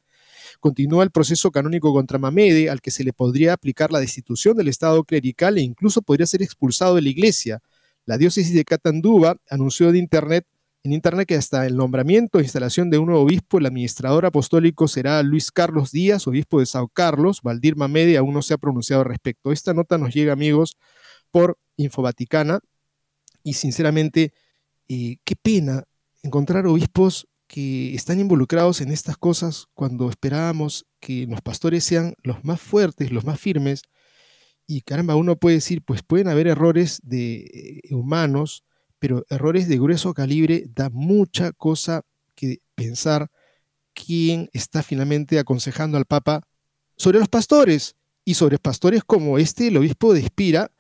[0.59, 4.67] Continúa el proceso canónico contra Mamede, al que se le podría aplicar la destitución del
[4.67, 7.61] Estado clerical e incluso podría ser expulsado de la Iglesia.
[8.05, 10.45] La diócesis de Catanduva anunció de Internet
[10.85, 14.89] en Internet que hasta el nombramiento e instalación de un nuevo obispo, el administrador apostólico
[14.89, 17.41] será Luis Carlos Díaz, obispo de Sao Carlos.
[17.43, 19.53] Valdir Mamede aún no se ha pronunciado al respecto.
[19.53, 20.77] Esta nota nos llega, amigos,
[21.31, 22.59] por Infovaticana.
[23.45, 24.33] Y sinceramente,
[24.89, 25.85] eh, qué pena
[26.23, 32.45] encontrar obispos que están involucrados en estas cosas cuando esperábamos que los pastores sean los
[32.45, 33.83] más fuertes, los más firmes.
[34.67, 38.65] Y caramba, uno puede decir, pues pueden haber errores de eh, humanos,
[39.03, 42.03] pero errores de grueso calibre da mucha cosa
[42.37, 43.33] que pensar
[43.95, 46.47] quién está finalmente aconsejando al Papa
[46.97, 50.71] sobre los pastores y sobre pastores como este, el obispo de Espira,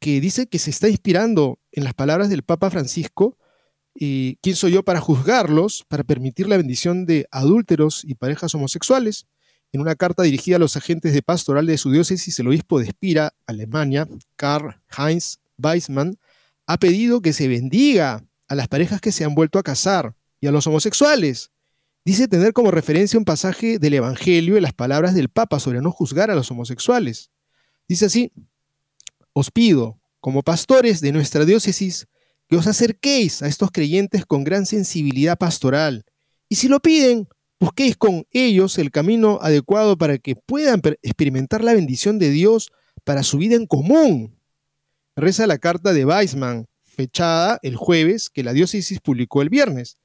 [0.00, 3.38] que dice que se está inspirando en las palabras del Papa Francisco.
[3.94, 9.28] y ¿Quién soy yo para juzgarlos, para permitir la bendición de adúlteros y parejas homosexuales?
[9.70, 12.86] En una carta dirigida a los agentes de pastoral de su diócesis, el obispo de
[12.86, 16.18] Espira, Alemania, Karl Heinz Weissmann,
[16.70, 20.46] ha pedido que se bendiga a las parejas que se han vuelto a casar y
[20.46, 21.50] a los homosexuales.
[22.04, 25.90] Dice tener como referencia un pasaje del Evangelio y las palabras del Papa sobre no
[25.90, 27.32] juzgar a los homosexuales.
[27.88, 28.30] Dice así,
[29.32, 32.06] os pido, como pastores de nuestra diócesis,
[32.48, 36.04] que os acerquéis a estos creyentes con gran sensibilidad pastoral.
[36.48, 37.26] Y si lo piden,
[37.58, 42.70] busquéis con ellos el camino adecuado para que puedan experimentar la bendición de Dios
[43.02, 44.39] para su vida en común
[45.20, 49.96] reza la carta de Weisman, fechada el jueves, que la diócesis publicó el viernes.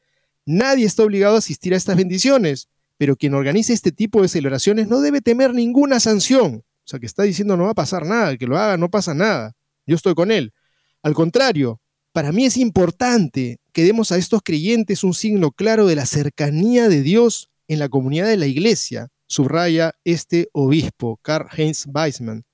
[0.45, 4.87] Nadie está obligado a asistir a estas bendiciones, pero quien organice este tipo de celebraciones
[4.87, 6.63] no debe temer ninguna sanción.
[6.85, 9.13] O sea, que está diciendo no va a pasar nada, que lo haga no pasa
[9.13, 9.53] nada.
[9.87, 10.53] Yo estoy con él.
[11.01, 11.81] Al contrario,
[12.13, 16.87] para mí es importante que demos a estos creyentes un signo claro de la cercanía
[16.87, 22.45] de Dios en la comunidad de la iglesia, subraya este obispo, Karl Heinz Weismann.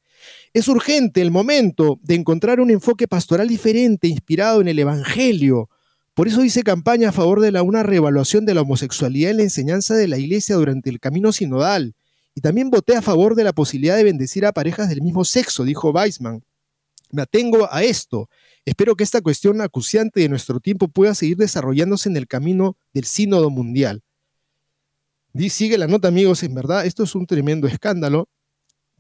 [0.54, 5.70] Es urgente el momento de encontrar un enfoque pastoral diferente, inspirado en el Evangelio.
[6.14, 9.44] Por eso hice campaña a favor de la, una reevaluación de la homosexualidad en la
[9.44, 11.96] enseñanza de la Iglesia durante el camino sinodal.
[12.36, 15.64] Y también voté a favor de la posibilidad de bendecir a parejas del mismo sexo,
[15.64, 16.44] dijo Weisman.
[17.12, 18.30] Me atengo a esto.
[18.66, 23.06] Espero que esta cuestión acuciante de nuestro tiempo pueda seguir desarrollándose en el camino del
[23.06, 24.04] sínodo mundial.
[25.50, 28.30] Sigue la nota, amigos, en verdad, esto es un tremendo escándalo.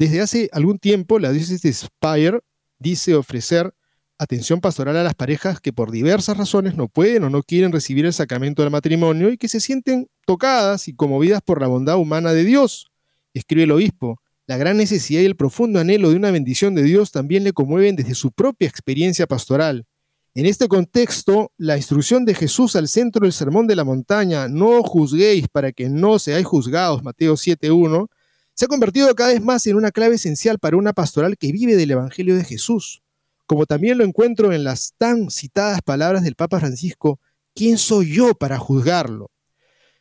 [0.02, 2.40] Desde hace algún tiempo, la diócesis de Spire
[2.80, 3.72] dice ofrecer
[4.18, 8.08] atención pastoral a las parejas que por diversas razones no pueden o no quieren recibir
[8.08, 12.34] el sacramento del matrimonio y que se sienten tocadas y conmovidas por la bondad humana
[12.34, 12.88] de Dios.
[13.36, 17.12] Escribe el obispo, la gran necesidad y el profundo anhelo de una bendición de Dios
[17.12, 19.86] también le conmueven desde su propia experiencia pastoral.
[20.34, 24.82] En este contexto, la instrucción de Jesús al centro del sermón de la montaña, no
[24.82, 28.08] juzguéis para que no seáis juzgados, Mateo 7.1,
[28.54, 31.76] se ha convertido cada vez más en una clave esencial para una pastoral que vive
[31.76, 33.02] del Evangelio de Jesús,
[33.46, 37.20] como también lo encuentro en las tan citadas palabras del Papa Francisco,
[37.54, 39.30] ¿quién soy yo para juzgarlo?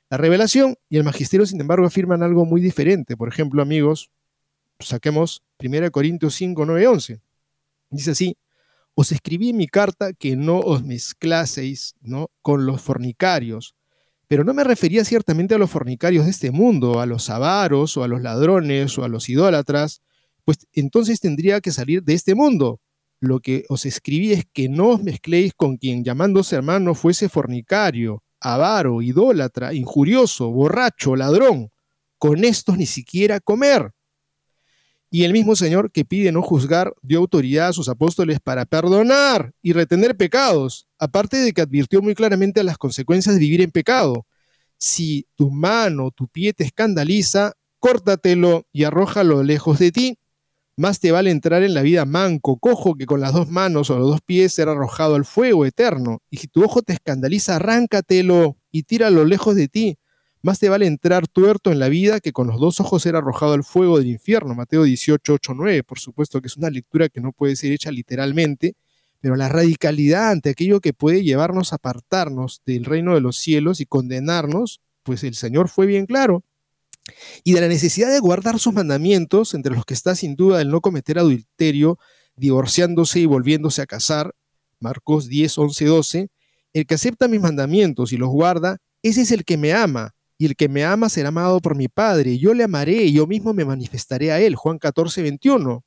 [0.09, 3.17] La revelación y el magisterio, sin embargo, afirman algo muy diferente.
[3.17, 4.11] Por ejemplo, amigos,
[4.81, 7.21] saquemos 1 Corintios 5, 9, 11.
[7.91, 8.37] Dice así,
[8.95, 12.31] os escribí en mi carta que no os mezclaseis ¿no?
[12.43, 13.75] con los fornicarios,
[14.31, 18.05] pero no me refería ciertamente a los fornicarios de este mundo, a los avaros o
[18.05, 20.03] a los ladrones o a los idólatras,
[20.45, 22.81] pues entonces tendría que salir de este mundo.
[23.19, 28.23] Lo que os escribí es que no os mezcléis con quien llamándose hermano fuese fornicario,
[28.39, 31.71] avaro, idólatra, injurioso, borracho, ladrón.
[32.17, 33.91] Con estos ni siquiera comer.
[35.13, 39.53] Y el mismo Señor que pide no juzgar dio autoridad a sus apóstoles para perdonar
[39.61, 44.25] y retener pecados, aparte de que advirtió muy claramente las consecuencias de vivir en pecado.
[44.79, 50.19] Si tu mano, tu pie te escandaliza, córtatelo y arrójalo lejos de ti.
[50.77, 53.99] Más te vale entrar en la vida manco, cojo, que con las dos manos o
[53.99, 56.23] los dos pies ser arrojado al fuego eterno.
[56.31, 59.99] Y si tu ojo te escandaliza, arráncatelo y tíralo lejos de ti.
[60.43, 63.53] Más te vale entrar tuerto en la vida que con los dos ojos ser arrojado
[63.53, 64.55] al fuego del infierno.
[64.55, 65.83] Mateo 18, 8, 9.
[65.83, 68.75] Por supuesto que es una lectura que no puede ser hecha literalmente,
[69.21, 73.81] pero la radicalidad ante aquello que puede llevarnos a apartarnos del reino de los cielos
[73.81, 76.43] y condenarnos, pues el Señor fue bien claro
[77.45, 80.71] y de la necesidad de guardar sus mandamientos, entre los que está sin duda el
[80.71, 81.99] no cometer adulterio,
[82.37, 84.35] divorciándose y volviéndose a casar,
[84.79, 86.29] Marcos 10, 11, 12,
[86.73, 90.47] el que acepta mis mandamientos y los guarda, ese es el que me ama, y
[90.47, 93.53] el que me ama será amado por mi Padre, yo le amaré y yo mismo
[93.53, 95.85] me manifestaré a él, Juan 14, 21.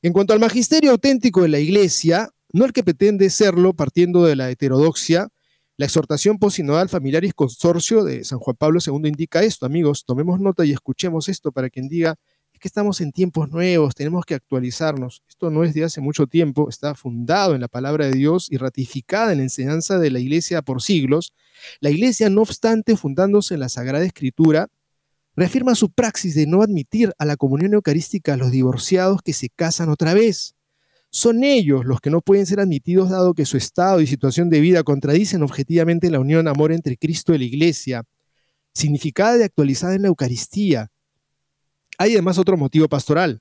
[0.00, 4.34] En cuanto al magisterio auténtico de la Iglesia, no el que pretende serlo partiendo de
[4.34, 5.28] la heterodoxia,
[5.76, 10.64] la exhortación posinodal familiaris consorcio de San Juan Pablo II indica esto, amigos, tomemos nota
[10.64, 12.16] y escuchemos esto para quien diga,
[12.62, 15.22] que estamos en tiempos nuevos, tenemos que actualizarnos.
[15.28, 18.56] Esto no es de hace mucho tiempo, está fundado en la palabra de Dios y
[18.56, 21.34] ratificada en la enseñanza de la Iglesia por siglos.
[21.80, 24.68] La Iglesia, no obstante, fundándose en la Sagrada Escritura,
[25.34, 29.48] reafirma su praxis de no admitir a la comunión eucarística a los divorciados que se
[29.48, 30.54] casan otra vez
[31.14, 34.60] son ellos los que no pueden ser admitidos dado que su estado y situación de
[34.60, 38.04] vida contradicen objetivamente la unión amor entre Cristo y la Iglesia,
[38.72, 40.91] significada y actualizada en la Eucaristía.
[42.02, 43.38] Hay además otro motivo pastoral.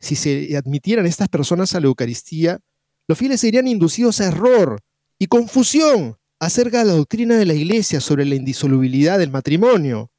[0.00, 2.58] Si se admitieran estas personas a la Eucaristía,
[3.06, 4.80] los fieles serían inducidos a error
[5.18, 10.10] y confusión acerca de la doctrina de la Iglesia sobre la indisolubilidad del matrimonio.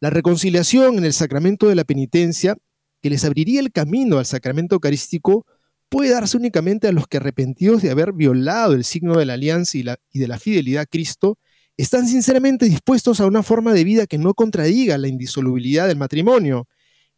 [0.00, 2.56] La reconciliación en el sacramento de la penitencia,
[3.02, 5.44] que les abriría el camino al sacramento eucarístico,
[5.90, 9.76] puede darse únicamente a los que arrepentidos de haber violado el signo de la alianza
[9.76, 11.36] y, de la fidelidad a Cristo,
[11.76, 16.66] están sinceramente dispuestos a una forma de vida que no contradiga la indisolubilidad del matrimonio.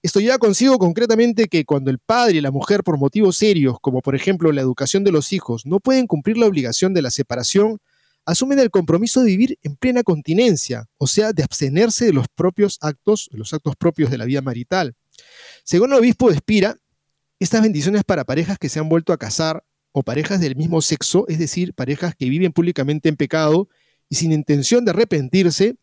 [0.09, 4.01] Esto lleva consigo concretamente que cuando el padre y la mujer por motivos serios, como
[4.01, 7.77] por ejemplo la educación de los hijos, no pueden cumplir la obligación de la separación,
[8.25, 12.79] asumen el compromiso de vivir en plena continencia, o sea, de abstenerse de los propios
[12.81, 14.95] actos, los actos propios de la vida marital.
[15.63, 16.79] Según el obispo de Espira,
[17.39, 21.27] estas bendiciones para parejas que se han vuelto a casar o parejas del mismo sexo,
[21.29, 23.69] es decir, parejas que viven públicamente en pecado
[24.09, 25.77] y sin intención de arrepentirse,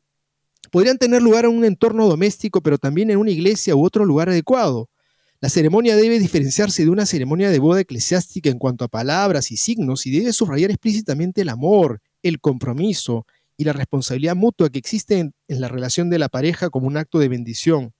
[0.71, 4.29] podrían tener lugar en un entorno doméstico, pero también en una iglesia u otro lugar
[4.29, 4.89] adecuado.
[5.41, 9.57] La ceremonia debe diferenciarse de una ceremonia de boda eclesiástica en cuanto a palabras y
[9.57, 13.25] signos y debe subrayar explícitamente el amor, el compromiso
[13.57, 17.19] y la responsabilidad mutua que existe en, la relación de la pareja como un acto
[17.19, 17.93] de bendición.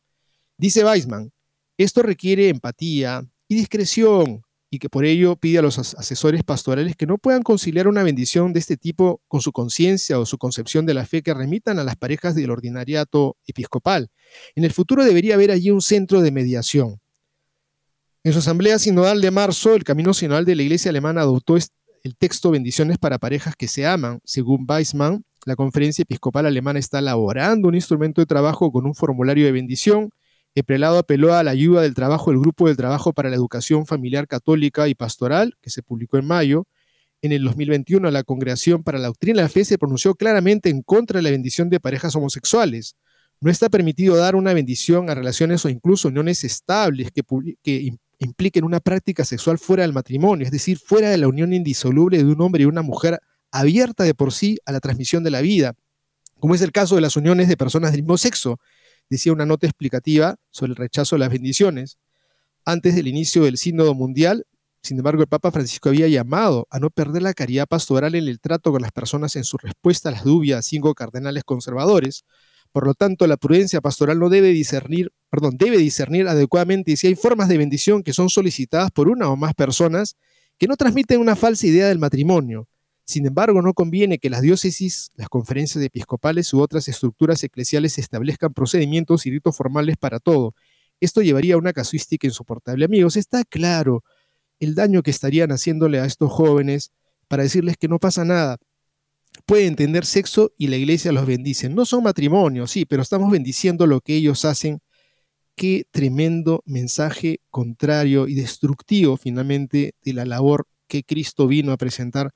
[0.57, 1.32] Dice Weisman,
[1.78, 4.41] esto requiere empatía, y discreción,
[4.76, 8.52] y que por ello pide a los asesores pastorales que no puedan conciliar una bendición
[8.52, 11.86] de este tipo con su conciencia o su concepción de la fe que remitan a
[11.86, 14.10] las parejas del ordinariato episcopal.
[14.54, 17.00] En el futuro debería haber allí un centro de mediación.
[18.26, 22.18] En su asamblea sinodal de marzo, el Camino Sinodal de la Iglesia Alemana adoptó el
[22.18, 24.20] texto Bendiciones para parejas que se aman.
[24.26, 29.46] Según Weissmann, la Conferencia Episcopal Alemana está elaborando un instrumento de trabajo con un formulario
[29.46, 30.10] de bendición
[30.56, 33.86] el prelado apeló a la ayuda del trabajo del Grupo del Trabajo para la Educación
[33.86, 36.66] Familiar Católica y Pastoral, que se publicó en mayo.
[37.22, 40.82] En el 2021, la Congregación para la Doctrina de la Fe se pronunció claramente en
[40.82, 42.95] contra de la bendición de parejas homosexuales.
[43.41, 47.24] No está permitido dar una bendición a relaciones o incluso uniones estables que,
[47.62, 52.18] que impliquen una práctica sexual fuera del matrimonio, es decir, fuera de la unión indisoluble
[52.18, 53.20] de un hombre y una mujer
[53.51, 55.74] abierta de por sí a la transmisión de la vida,
[56.39, 58.58] como es el caso de las uniones de personas del mismo sexo,
[59.10, 61.97] decía una nota explicativa sobre el rechazo a las bendiciones.
[62.66, 64.45] Antes del inicio del Sínodo Mundial,
[64.86, 68.39] sin embargo, el Papa Francisco había llamado a no perder la caridad pastoral en el
[68.39, 72.24] trato con las personas en su respuesta a las dudas cinco cardenales conservadores.
[72.72, 77.16] Por lo tanto, la prudencia pastoral no debe discernir, perdón, debe discernir adecuadamente si hay
[77.16, 80.18] formas de bendición que son solicitadas por una o más personas
[80.60, 82.68] que no transmiten una falsa idea del matrimonio.
[83.06, 88.53] Sin embargo, no conviene que las diócesis, las conferencias episcopales u otras estructuras eclesiales establezcan
[88.53, 90.56] procedimientos y ritos formales para todo.
[90.99, 92.84] Esto llevaría a una casuística insoportable.
[92.84, 94.03] Amigos, está claro
[94.60, 96.91] el daño que estarían haciéndole a estos jóvenes
[97.28, 98.58] para decirles que no pasa nada.
[99.45, 101.70] Pueden tener sexo y la iglesia los bendice.
[101.70, 104.82] No son matrimonios, sí, pero estamos bendiciendo lo que ellos hacen.
[105.56, 112.34] Qué tremendo mensaje contrario y destructivo finalmente de la labor que Cristo vino a presentar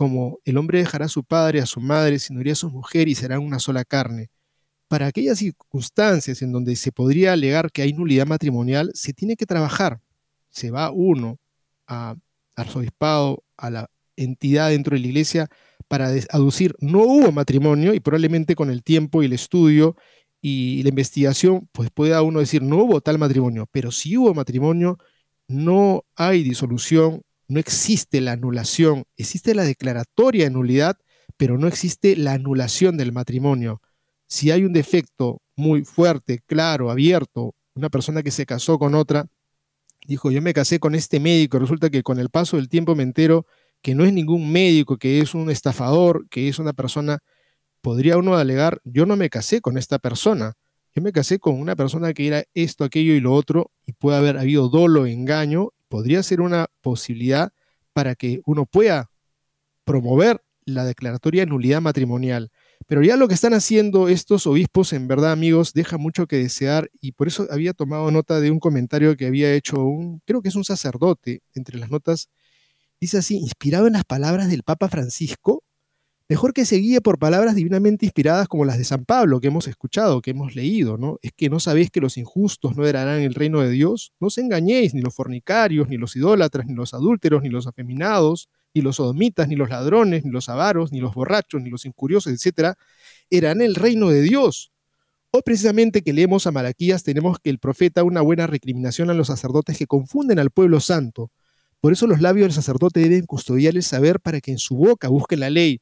[0.00, 3.06] como el hombre dejará a su padre, a su madre, se uniría a su mujer
[3.06, 4.30] y será una sola carne.
[4.88, 9.44] Para aquellas circunstancias en donde se podría alegar que hay nulidad matrimonial, se tiene que
[9.44, 10.00] trabajar.
[10.48, 11.36] Se va uno
[11.86, 12.16] a
[12.56, 15.48] arzobispado, a la entidad dentro de la iglesia,
[15.86, 19.96] para aducir no hubo matrimonio y probablemente con el tiempo y el estudio
[20.40, 24.96] y la investigación, pues pueda uno decir no hubo tal matrimonio, pero si hubo matrimonio,
[25.46, 27.20] no hay disolución,
[27.50, 30.96] no existe la anulación, existe la declaratoria de nulidad,
[31.36, 33.82] pero no existe la anulación del matrimonio.
[34.28, 39.26] Si hay un defecto muy fuerte, claro, abierto, una persona que se casó con otra,
[40.06, 43.02] dijo, yo me casé con este médico, resulta que con el paso del tiempo me
[43.02, 43.46] entero
[43.82, 47.18] que no es ningún médico, que es un estafador, que es una persona,
[47.80, 50.54] podría uno alegar, yo no me casé con esta persona,
[50.94, 54.18] yo me casé con una persona que era esto, aquello y lo otro, y puede
[54.18, 57.52] haber habido dolo, engaño, podría ser una posibilidad
[57.92, 59.10] para que uno pueda
[59.84, 62.50] promover la declaratoria de nulidad matrimonial.
[62.86, 66.90] Pero ya lo que están haciendo estos obispos, en verdad, amigos, deja mucho que desear
[67.00, 70.48] y por eso había tomado nota de un comentario que había hecho un, creo que
[70.48, 72.30] es un sacerdote, entre las notas,
[73.00, 75.64] dice así, inspirado en las palabras del Papa Francisco,
[76.30, 79.66] Mejor que se guíe por palabras divinamente inspiradas como las de San Pablo que hemos
[79.66, 81.18] escuchado, que hemos leído, ¿no?
[81.22, 84.12] Es que no sabéis que los injustos no heredarán el reino de Dios.
[84.20, 88.48] No os engañéis, ni los fornicarios, ni los idólatras, ni los adúlteros, ni los afeminados,
[88.72, 92.32] ni los sodomitas, ni los ladrones, ni los avaros, ni los borrachos, ni los incuriosos,
[92.32, 92.78] etcétera,
[93.28, 94.70] heredarán el reino de Dios.
[95.32, 99.26] Hoy precisamente que leemos a Malaquías tenemos que el profeta una buena recriminación a los
[99.26, 101.32] sacerdotes que confunden al pueblo santo.
[101.80, 105.08] Por eso los labios del sacerdote deben custodiar el saber para que en su boca
[105.08, 105.80] busquen la ley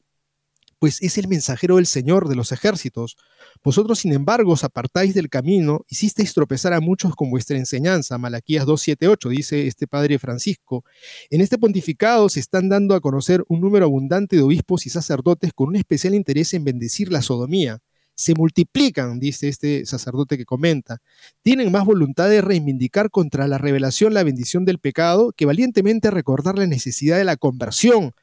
[0.79, 3.17] pues es el mensajero del Señor de los ejércitos.
[3.65, 8.19] Vosotros, sin embargo, os apartáis del camino, hicisteis tropezar a muchos con vuestra enseñanza.
[8.19, 10.85] Malaquías 2.7.8, dice este padre Francisco.
[11.31, 15.53] En este pontificado se están dando a conocer un número abundante de obispos y sacerdotes
[15.53, 17.79] con un especial interés en bendecir la sodomía.
[18.15, 20.99] Se multiplican, dice este sacerdote que comenta.
[21.43, 26.59] Tienen más voluntad de reivindicar contra la revelación la bendición del pecado que valientemente recordar
[26.59, 28.15] la necesidad de la conversión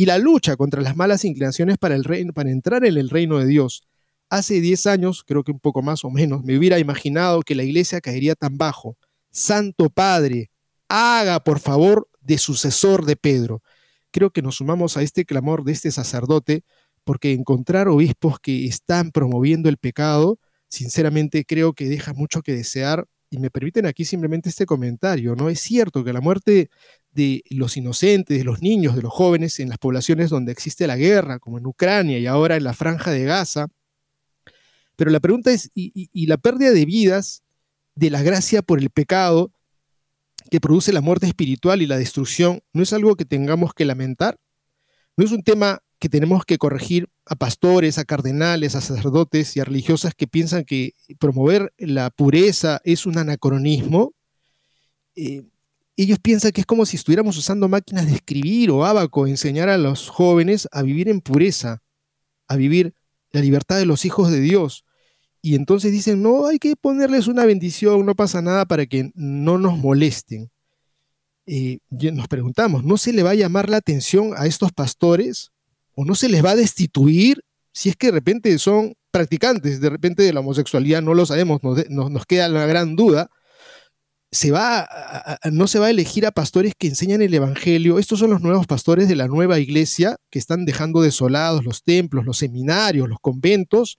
[0.00, 1.94] y la lucha contra las malas inclinaciones para,
[2.32, 3.82] para entrar en el reino de Dios.
[4.30, 7.64] Hace 10 años, creo que un poco más o menos, me hubiera imaginado que la
[7.64, 8.96] iglesia caería tan bajo.
[9.30, 10.50] Santo Padre,
[10.88, 13.62] haga por favor de sucesor de Pedro.
[14.10, 16.64] Creo que nos sumamos a este clamor de este sacerdote,
[17.04, 20.38] porque encontrar obispos que están promoviendo el pecado,
[20.70, 23.06] sinceramente creo que deja mucho que desear.
[23.28, 25.50] Y me permiten aquí simplemente este comentario, ¿no?
[25.50, 26.70] Es cierto que la muerte
[27.12, 30.96] de los inocentes, de los niños, de los jóvenes en las poblaciones donde existe la
[30.96, 33.66] guerra, como en Ucrania y ahora en la franja de Gaza.
[34.96, 37.42] Pero la pregunta es, ¿y, la pérdida de vidas
[37.94, 39.52] de la gracia por el pecado
[40.50, 44.38] que produce la muerte espiritual y la destrucción no es algo que tengamos que lamentar?
[45.16, 49.60] ¿No es un tema que tenemos que corregir a pastores, a cardenales, a sacerdotes y
[49.60, 54.14] a religiosas que piensan que promover la pureza es un anacronismo?
[55.16, 55.42] Eh,
[56.02, 59.78] ellos piensan que es como si estuviéramos usando máquinas de escribir o abaco, enseñar a
[59.78, 61.82] los jóvenes a vivir en pureza,
[62.48, 62.94] a vivir
[63.32, 64.84] la libertad de los hijos de Dios.
[65.42, 69.58] Y entonces dicen, no, hay que ponerles una bendición, no pasa nada para que no
[69.58, 70.50] nos molesten.
[71.46, 75.50] Eh, nos preguntamos, ¿no se le va a llamar la atención a estos pastores?
[75.94, 77.42] ¿O no se les va a destituir
[77.72, 81.60] si es que de repente son practicantes, de repente de la homosexualidad, no lo sabemos,
[81.62, 83.30] nos queda la gran duda,
[84.32, 84.88] se va
[85.50, 87.98] no se va a elegir a pastores que enseñan el Evangelio.
[87.98, 92.24] Estos son los nuevos pastores de la nueva iglesia que están dejando desolados los templos,
[92.24, 93.98] los seminarios, los conventos.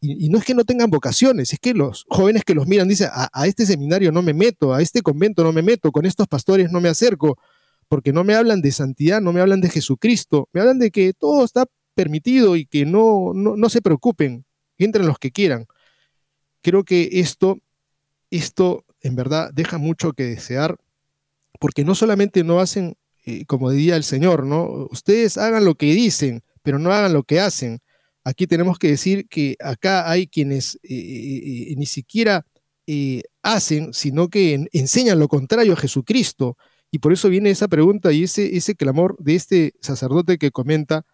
[0.00, 3.08] Y, no es que no tengan vocaciones, es que los jóvenes que los miran dicen,
[3.12, 6.28] a, a, este seminario no me meto, a este convento no me meto, con estos
[6.28, 7.36] pastores no me acerco,
[7.88, 11.14] porque no me hablan de santidad, no me hablan de Jesucristo, me hablan de que
[11.14, 14.44] todo está permitido y que no, no, no se preocupen,
[14.78, 15.66] entren los que quieran.
[16.62, 17.58] Creo que esto,
[18.30, 20.76] esto en verdad deja mucho que desear,
[21.58, 24.86] porque no solamente no hacen, eh, como diría el Señor, ¿no?
[24.90, 27.80] Ustedes hagan lo que dicen, pero no hagan lo que hacen.
[28.22, 32.44] Aquí tenemos que decir que acá hay quienes eh, ni siquiera
[33.42, 36.56] hacen, sino que enseñan lo contrario a Jesucristo.
[36.90, 41.04] Y por eso viene esa pregunta y ese clamor de este sacerdote que comenta,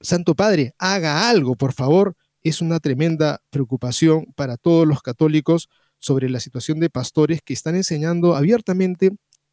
[0.00, 2.16] Santo Padre, haga algo, por favor.
[2.42, 5.68] Es una tremenda preocupación para todos los católicos
[6.06, 9.10] sobre la situación de pastores que están enseñando abiertamente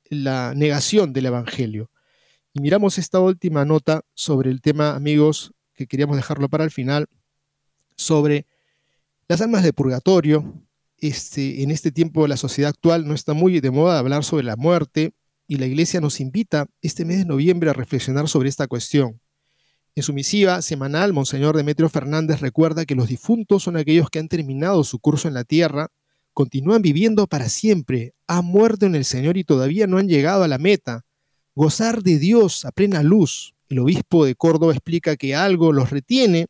[0.07, 1.89] la negación del Evangelio.
[2.53, 7.07] Y miramos esta última nota sobre el tema, amigos, que queríamos dejarlo para el final,
[7.95, 8.45] sobre
[9.27, 10.53] las almas de purgatorio.
[10.99, 14.55] Este, en este tiempo la sociedad actual no está muy de moda hablar sobre la
[14.55, 15.11] muerte
[15.47, 19.19] y la Iglesia nos invita este mes de noviembre a reflexionar sobre esta cuestión.
[19.95, 24.27] En su misiva semanal, Monseñor Demetrio Fernández recuerda que los difuntos son aquellos que han
[24.27, 25.89] terminado su curso en la tierra
[26.33, 30.47] continúan viviendo para siempre, han muerto en el Señor y todavía no han llegado a
[30.47, 31.05] la meta.
[31.55, 33.53] Gozar de Dios a plena luz.
[33.69, 36.47] El obispo de Córdoba explica que algo los retiene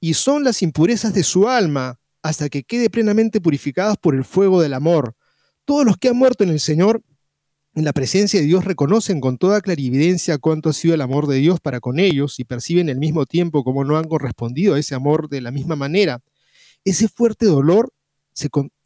[0.00, 4.60] y son las impurezas de su alma hasta que quede plenamente purificados por el fuego
[4.60, 5.14] del amor.
[5.64, 7.02] Todos los que han muerto en el Señor,
[7.74, 11.36] en la presencia de Dios, reconocen con toda clarividencia cuánto ha sido el amor de
[11.36, 14.94] Dios para con ellos y perciben al mismo tiempo cómo no han correspondido a ese
[14.94, 16.20] amor de la misma manera.
[16.84, 17.92] Ese fuerte dolor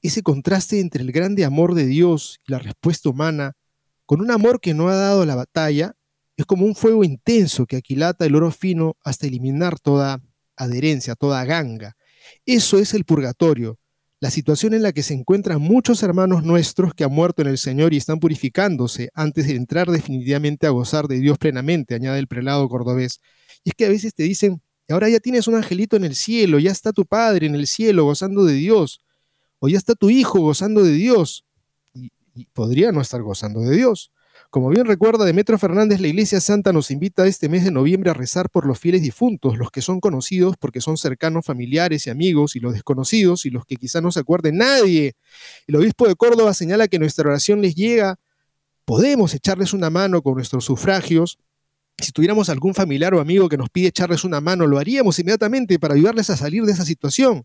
[0.03, 3.55] ese contraste entre el grande amor de Dios y la respuesta humana,
[4.07, 5.95] con un amor que no ha dado la batalla,
[6.37, 10.23] es como un fuego intenso que aquilata el oro fino hasta eliminar toda
[10.57, 11.97] adherencia, toda ganga.
[12.47, 13.79] Eso es el purgatorio,
[14.21, 17.59] la situación en la que se encuentran muchos hermanos nuestros que han muerto en el
[17.59, 22.29] Señor y están purificándose antes de entrar definitivamente a gozar de Dios plenamente, añade el
[22.29, 23.21] prelado cordobés.
[23.65, 26.59] Y es que a veces te dicen, ahora ya tienes un angelito en el cielo,
[26.59, 29.01] ya está tu Padre en el cielo gozando de Dios
[29.59, 31.45] o ya está tu hijo gozando de Dios,
[31.95, 32.11] y,
[32.53, 34.13] podría no estar gozando de Dios.
[34.51, 38.15] Como bien recuerda Demetrio Fernández, la Iglesia Santa nos invita este mes de noviembre a
[38.15, 42.57] rezar por los fieles difuntos, los que son conocidos porque son cercanos familiares y amigos,
[42.57, 45.17] y los desconocidos y los que quizá no se acuerden nadie.
[45.67, 48.19] El obispo de Córdoba señala que nuestra oración les llega,
[48.85, 51.39] podemos echarles una mano con nuestros sufragios.
[51.99, 55.79] Si tuviéramos algún familiar o amigo que nos pide echarles una mano, lo haríamos inmediatamente
[55.79, 57.45] para ayudarles a salir de esa situación.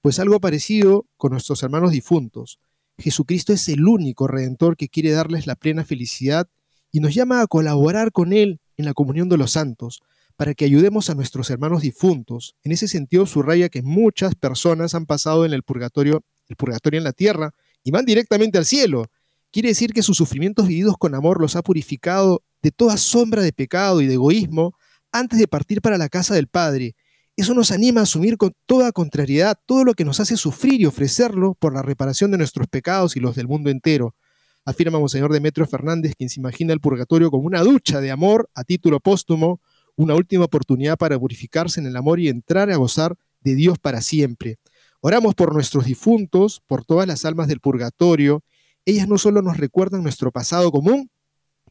[0.00, 2.58] Pues algo parecido con nuestros hermanos difuntos.
[2.98, 6.48] Jesucristo es el único redentor que quiere darles la plena felicidad
[6.92, 10.02] y nos llama a colaborar con Él en la comunión de los santos,
[10.36, 12.54] para que ayudemos a nuestros hermanos difuntos.
[12.62, 17.04] En ese sentido, subraya que muchas personas han pasado en el purgatorio, el purgatorio en
[17.04, 19.06] la tierra, y van directamente al cielo.
[19.50, 23.52] Quiere decir que sus sufrimientos vividos con amor los ha purificado de toda sombra de
[23.52, 24.74] pecado y de egoísmo
[25.10, 26.94] antes de partir para la casa del Padre,
[27.38, 30.86] eso nos anima a asumir con toda contrariedad todo lo que nos hace sufrir y
[30.86, 34.16] ofrecerlo por la reparación de nuestros pecados y los del mundo entero.
[34.64, 38.64] Afirma Monseñor Demetrio Fernández, quien se imagina el purgatorio como una ducha de amor a
[38.64, 39.60] título póstumo,
[39.94, 44.02] una última oportunidad para purificarse en el amor y entrar a gozar de Dios para
[44.02, 44.58] siempre.
[45.00, 48.42] Oramos por nuestros difuntos, por todas las almas del purgatorio.
[48.84, 51.08] Ellas no solo nos recuerdan nuestro pasado común,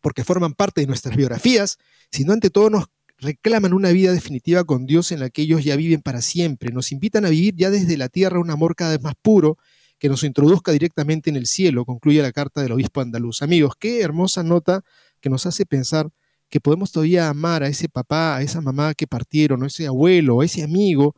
[0.01, 1.77] porque forman parte de nuestras biografías,
[2.09, 2.85] sino ante todo nos
[3.19, 6.71] reclaman una vida definitiva con Dios en la que ellos ya viven para siempre.
[6.71, 9.57] Nos invitan a vivir ya desde la tierra un amor cada vez más puro
[9.99, 13.41] que nos introduzca directamente en el cielo, concluye la carta del obispo andaluz.
[13.41, 14.83] Amigos, qué hermosa nota
[15.19, 16.11] que nos hace pensar
[16.49, 20.41] que podemos todavía amar a ese papá, a esa mamá que partieron, a ese abuelo,
[20.41, 21.15] a ese amigo,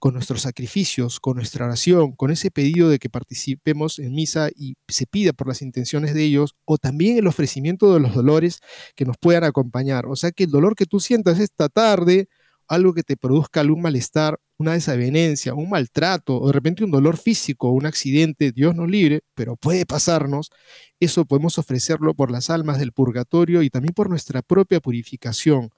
[0.00, 4.74] con nuestros sacrificios, con nuestra oración, con ese pedido de que participemos en misa y
[4.88, 8.60] se pida por las intenciones de ellos, o también el ofrecimiento de los dolores
[8.96, 10.06] que nos puedan acompañar.
[10.06, 12.28] O sea que el dolor que tú sientas esta tarde,
[12.66, 17.18] algo que te produzca algún malestar, una desavenencia, un maltrato, o de repente un dolor
[17.18, 20.50] físico, un accidente, Dios nos libre, pero puede pasarnos,
[20.98, 25.70] eso podemos ofrecerlo por las almas del purgatorio y también por nuestra propia purificación.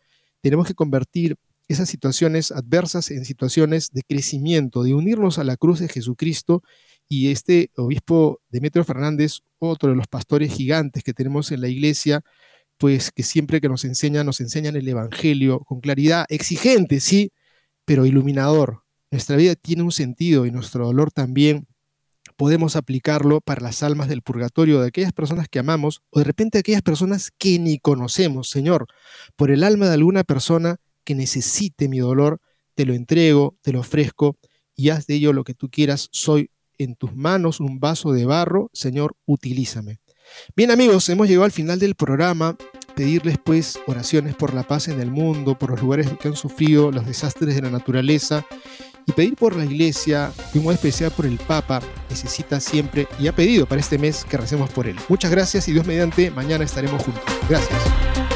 [0.43, 1.37] Tenemos que convertir
[1.73, 6.63] esas situaciones adversas en situaciones de crecimiento, de unirnos a la cruz de Jesucristo.
[7.09, 12.23] Y este obispo Demetrio Fernández, otro de los pastores gigantes que tenemos en la iglesia,
[12.79, 17.33] pues que siempre que nos enseña, nos enseñan el Evangelio con claridad, exigente, sí,
[17.85, 18.83] pero iluminador.
[19.11, 21.67] Nuestra vida tiene un sentido y nuestro dolor también
[22.37, 26.59] podemos aplicarlo para las almas del purgatorio de aquellas personas que amamos o de repente
[26.59, 28.49] aquellas personas que ni conocemos.
[28.49, 28.87] Señor,
[29.37, 32.41] por el alma de alguna persona que necesite mi dolor,
[32.75, 34.39] te lo entrego, te lo ofrezco
[34.75, 36.09] y haz de ello lo que tú quieras.
[36.13, 39.99] Soy en tus manos un vaso de barro, Señor, utilízame.
[40.57, 42.57] Bien amigos, hemos llegado al final del programa.
[42.95, 46.91] Pedirles pues oraciones por la paz en el mundo, por los lugares que han sufrido
[46.91, 48.45] los desastres de la naturaleza
[49.07, 51.81] y pedir por la iglesia y un especial por el Papa.
[52.11, 54.97] Necesita siempre y ha pedido para este mes que recemos por él.
[55.09, 57.25] Muchas gracias y Dios mediante, mañana estaremos juntos.
[57.49, 58.32] Gracias.